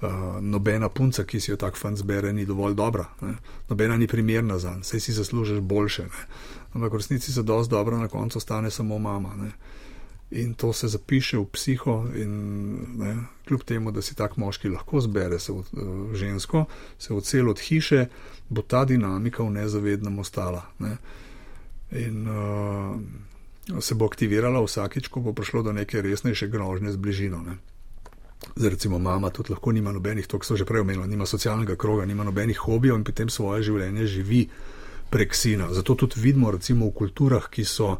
[0.00, 3.04] A, nobena punca, ki si jo tak fan zbere, ni dovolj dobra.
[3.20, 3.34] Ne?
[3.68, 6.02] Nobena ni primerna za njo, sej si zaslužiš boljše.
[6.02, 6.26] Ne?
[6.72, 9.34] Ampak v resnici za dosti dobro na koncu ostane samo mama.
[9.36, 9.52] Ne?
[10.30, 12.04] In to se zapiše v psiho.
[12.14, 12.32] In,
[12.98, 13.16] ne,
[13.48, 16.64] kljub temu, da si tak moški lahko zbere se v, uh, žensko,
[16.98, 18.06] se odsel od hiše,
[18.48, 20.66] bo ta dinamika v nezavednem ostala.
[20.78, 20.96] Ne.
[21.90, 27.40] In uh, se bo aktivirala vsakič, ko bo prišlo do neke resnejše grožnje z bližino.
[27.42, 27.56] Ne.
[28.56, 32.04] Zdaj, recimo, mama tudi lahko nima nobenih, to so že prej omenili, nima socialnega kroga,
[32.04, 34.48] nima nobenih hobijev in potem svoje življenje živi
[35.10, 35.72] prek sina.
[35.72, 37.98] Zato tudi vidimo, recimo, v kulturah, ki so uh,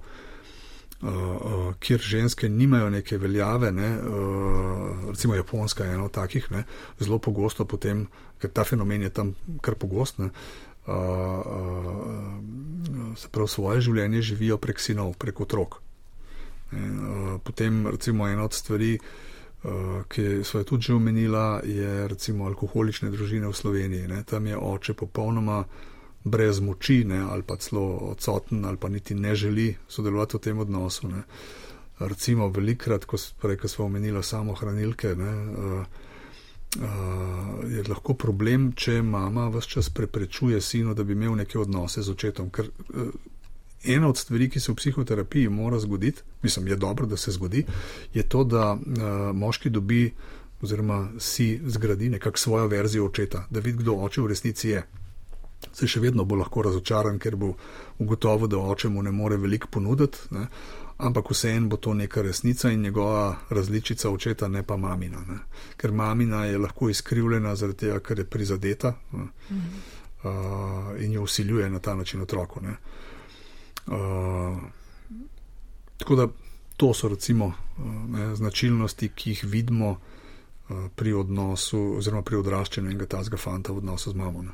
[1.79, 6.65] kjer ženske nimajo neke veljave, ne, uh, recimo Japonska je ena od takih, ne,
[6.99, 8.07] zelo pogosto potem,
[8.39, 10.31] ker ta fenomen je tam kar pogost, ne,
[10.87, 12.35] uh, uh,
[13.17, 15.81] se prav svoje življenje živijo prek sinov, prek otrok.
[16.73, 18.99] Ne, uh, potem recimo ena od stvari,
[19.59, 24.07] Uh, ki so jo tudi omenila, je recimo alkoholične družine v Sloveniji.
[24.07, 24.23] Ne.
[24.23, 25.98] Tam je oče popolnoma uh,
[26.31, 30.59] brez moči, ne, ali pa celo odsoten, ali pa niti ne želi sodelovati v tem
[30.59, 31.09] odnosu.
[31.09, 31.23] Ne.
[31.99, 35.85] Recimo, velikrat, ko, prej, ko smo omenili samo hranilke, ne, uh,
[37.71, 42.15] je lahko problem, če mama vse čas preprečuje sinu, da bi imel neke odnose z
[42.15, 42.51] očetom.
[42.55, 43.11] Ker uh,
[43.85, 47.65] ena od stvari, ki se v psihoterapiji mora zgoditi, mislim, je dobro, da se zgodi,
[48.15, 50.13] je to, da uh, moški dobi
[50.63, 54.83] oziroma si zgradi nekako svojo verzijo očeta, da vidi, kdo oče v resnici je.
[55.73, 57.53] Se še vedno bo lahko razočaran, ker bo
[57.99, 60.47] ugotovil, da oče mu ne more veliko ponuditi, ne?
[60.99, 65.23] ampak vseeno bo to neka resnica in njegova različica očeta, ne pa mamina.
[65.29, 65.39] Ne?
[65.77, 69.23] Ker mamina je lahko izkrivljena zaradi tega, ker je prizadeta mhm.
[70.25, 72.61] uh, in jo usiljuje na ta način otroku.
[72.61, 73.95] Uh,
[75.99, 76.29] tako da
[76.77, 77.55] to so recimo uh,
[78.09, 79.99] ne, značilnosti, ki jih vidimo uh,
[80.97, 84.45] pri odnosu oziroma pri odraščanju enega tazga fanta v odnosu z mamo.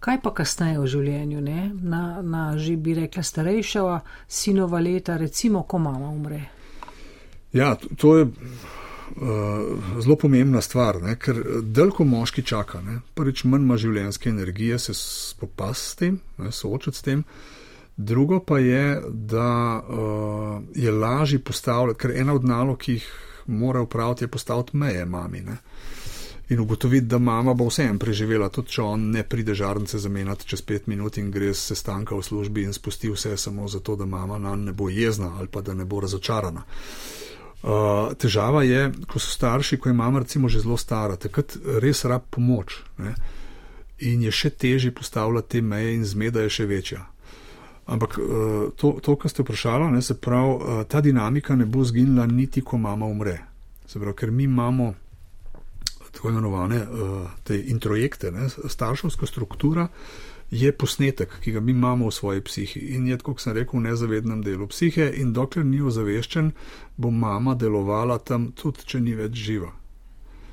[0.00, 1.70] Kaj pa kasneje v življenju, ne?
[1.74, 6.40] na, na že bi rekla starejša sinova leta, recimo, ko mama umre?
[7.52, 8.32] Ja, to je uh,
[9.98, 11.16] zelo pomembna stvar, ne?
[11.18, 12.82] ker delko moški čaka.
[12.84, 13.00] Ne?
[13.14, 16.52] Prvič, manj ima življenjske energije se spopasti s tem, ne?
[16.52, 17.24] soočati s tem.
[17.98, 23.08] Drugo pa je, da uh, je lažje postavljati, ker ena od nalog, ki jih
[23.48, 25.40] mora upraviti, je postaviti meje mami.
[25.40, 25.56] Ne?
[26.48, 30.62] In ugotoviti, da mama bo vseeno preživela, tudi če on ne pride žarnice zamenjati čez
[30.62, 34.38] pet minut in gre se stanka v službi in spusti vse samo zato, da mama
[34.38, 36.62] na ne bo jezna ali pa da ne bo razočarana.
[37.58, 42.04] Uh, težava je, ko so starši, ko je mama recimo že zelo stara, takrat res
[42.04, 43.14] rab pomoč ne?
[43.98, 47.02] in je še težje postavljati te meje in zmeda je še večja.
[47.86, 52.26] Ampak uh, to, to kar ste vprašali, se pravi, uh, ta dinamika ne bo zginila
[52.26, 53.36] niti, ko mama umre.
[53.86, 54.94] Se pravi, ker mi imamo
[56.18, 59.86] tako imenovane uh, te introjekte, ne, starševska struktura
[60.50, 63.90] je posnetek, ki ga mi imamo v svoji psihi in je, kot sem rekel, v
[63.90, 66.50] nezavednem delu psihe in dokler ni ozaveščen,
[66.96, 69.68] bo mama delovala tam, tudi če ni več živa.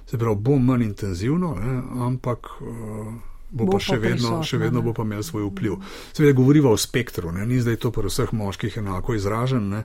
[0.06, 2.60] Se pravi, bo manj intenzivno, ne, ampak.
[2.62, 3.16] Uh,
[3.56, 5.76] Bo, bo pa še vedno, prisotno, še vedno bo pa imel svoj vpliv.
[6.12, 7.46] Seveda, govorimo o spektru, ne?
[7.48, 9.84] ni zdaj to pri vseh moških enako izražen, ne?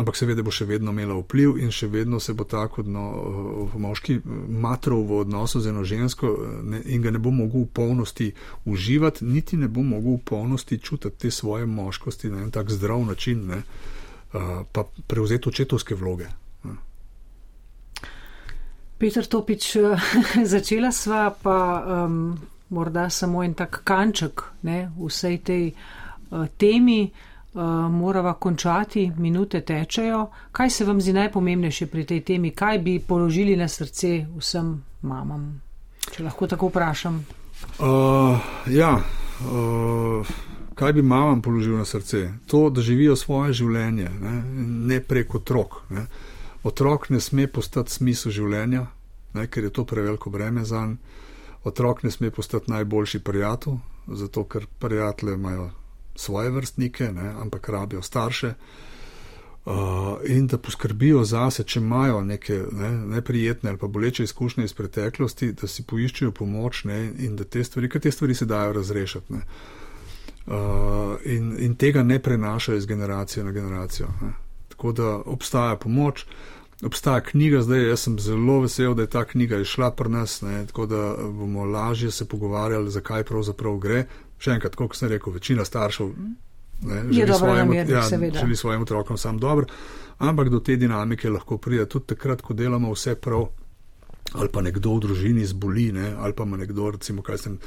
[0.00, 3.04] Ampak seveda bo še vedno imela vpliv in še vedno se bo tako no,
[3.76, 6.30] moški matrov v odnosu z eno žensko
[6.64, 8.30] ne, in ga ne bo mogel v polnosti
[8.64, 13.04] uživati, niti ne bo mogel v polnosti čutiti te svoje moškosti na en tak zdrav
[13.04, 13.62] način, ne,
[14.72, 16.30] pa prevzeti očetovske vloge.
[19.00, 19.76] Peter Topič,
[20.54, 21.56] začela sva pa
[22.04, 22.36] um,
[22.68, 27.08] morda samo en tak kanček ne, vsej tej uh, temi.
[27.54, 30.30] Morava končati, minute tečejo.
[30.52, 32.50] Kaj se vam zdi najpomembnejše pri tej temi?
[32.50, 35.60] Kaj bi položili na srce vsem mamam,
[36.10, 37.24] če lahko tako vprašam?
[37.78, 40.26] Uh, ja, uh,
[40.74, 42.28] kaj bi mamam položil na srce?
[42.46, 44.42] To, da živijo svoje življenje, ne,
[44.94, 45.82] ne preko otrok.
[45.90, 46.06] Ne.
[46.64, 48.86] Otrok ne sme postati smisel življenja,
[49.34, 51.18] ne, ker je to preveliko breme za njega.
[51.64, 53.74] Otrok ne sme postati najboljši prijatelj,
[54.06, 55.70] zato ker prijatelje imajo
[56.16, 58.54] svoje vrstnike, ne, ampak rabijo starše.
[59.64, 59.74] Uh,
[60.24, 65.52] in da poskrbijo zase, če imajo neke ne, neprijetne ali pa boleče izkušnje iz preteklosti,
[65.52, 69.34] da si poiščejo pomoč ne, in da te stvari, ker te stvari se dajo razrešiti.
[70.46, 74.08] Uh, in, in tega ne prenašajo iz generacije na generacijo.
[74.22, 74.32] Ne.
[74.68, 76.24] Tako da obstaja pomoč,
[76.82, 80.64] obstaja knjiga, zdaj jaz sem zelo vesel, da je ta knjiga išla pri nas, ne,
[80.66, 84.04] tako da bomo lažje se pogovarjali, zakaj pravzaprav gre
[84.40, 86.10] še enkrat, kot sem rekel, večina staršev
[86.82, 88.02] ne, želi, svojim, ja,
[88.40, 89.66] želi svojim otrokom sam dobro,
[90.18, 93.48] ampak do te dinamike lahko pride tudi takrat, ko delamo vse prav,
[94.32, 97.58] ali pa nekdo v družini zboli, ne, ali pa ima nekdo, recimo, kaj sem.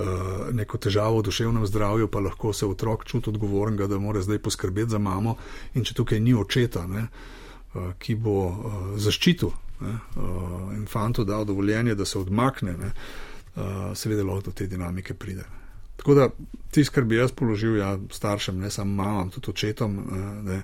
[0.00, 4.38] Uh, neko težavo v duševnem zdravju, pa lahko se otrok čuti odgovornega, da mora zdaj
[4.38, 5.34] poskrbeti za mamo,
[5.74, 7.02] in če tukaj ni očeta, ne,
[7.74, 9.50] uh, ki bo uh, zaščitil
[9.82, 9.98] ne,
[10.78, 12.92] in fantu dal dovoljenje, da se odmakne, ne,
[13.98, 15.44] seveda lahko do te dinamike pride.
[16.00, 16.04] Ne.
[16.04, 16.28] Tako da
[16.70, 20.62] tisto, kar bi jaz položil ja, staršem, ne samo mamam, tudi očetom, eh, ne,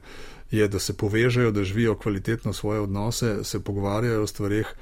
[0.51, 4.75] je, da se povežejo, da živijo kvalitetno svoje odnose, se pogovarjajo o stvarih.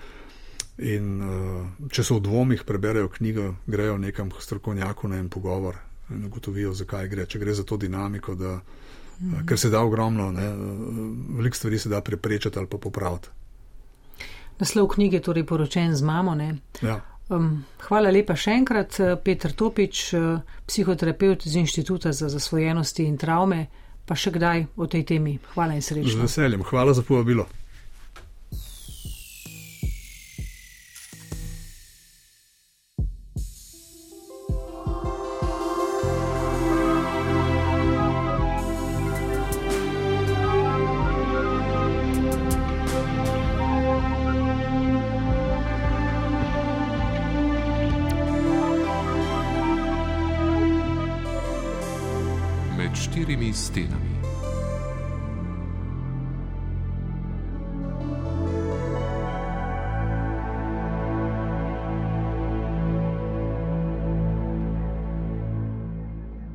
[0.78, 5.76] In uh, če so v dvomih, preberejo knjigo, grejo nekam strokovnjaku na en pogovor
[6.10, 7.26] in ugotovijo, zakaj gre.
[7.26, 9.46] Če gre za to dinamiko, da, mm -hmm.
[9.46, 10.32] ker se da ogromno,
[11.36, 13.28] veliko stvari se da preprečiti ali pa popraviti.
[14.58, 16.36] Naslov knjige je torej poročen z mamo.
[16.82, 17.00] Ja.
[17.34, 20.20] Um, hvala lepa še enkrat, eh, Petr Topič, eh,
[20.66, 23.66] psihoterapeut z Inštituta za zasvojenosti in travme,
[24.06, 25.38] pa še kdaj o tej temi.
[25.54, 26.10] Hvala in srečno.
[26.10, 27.46] Z veseljem, hvala za povabilo.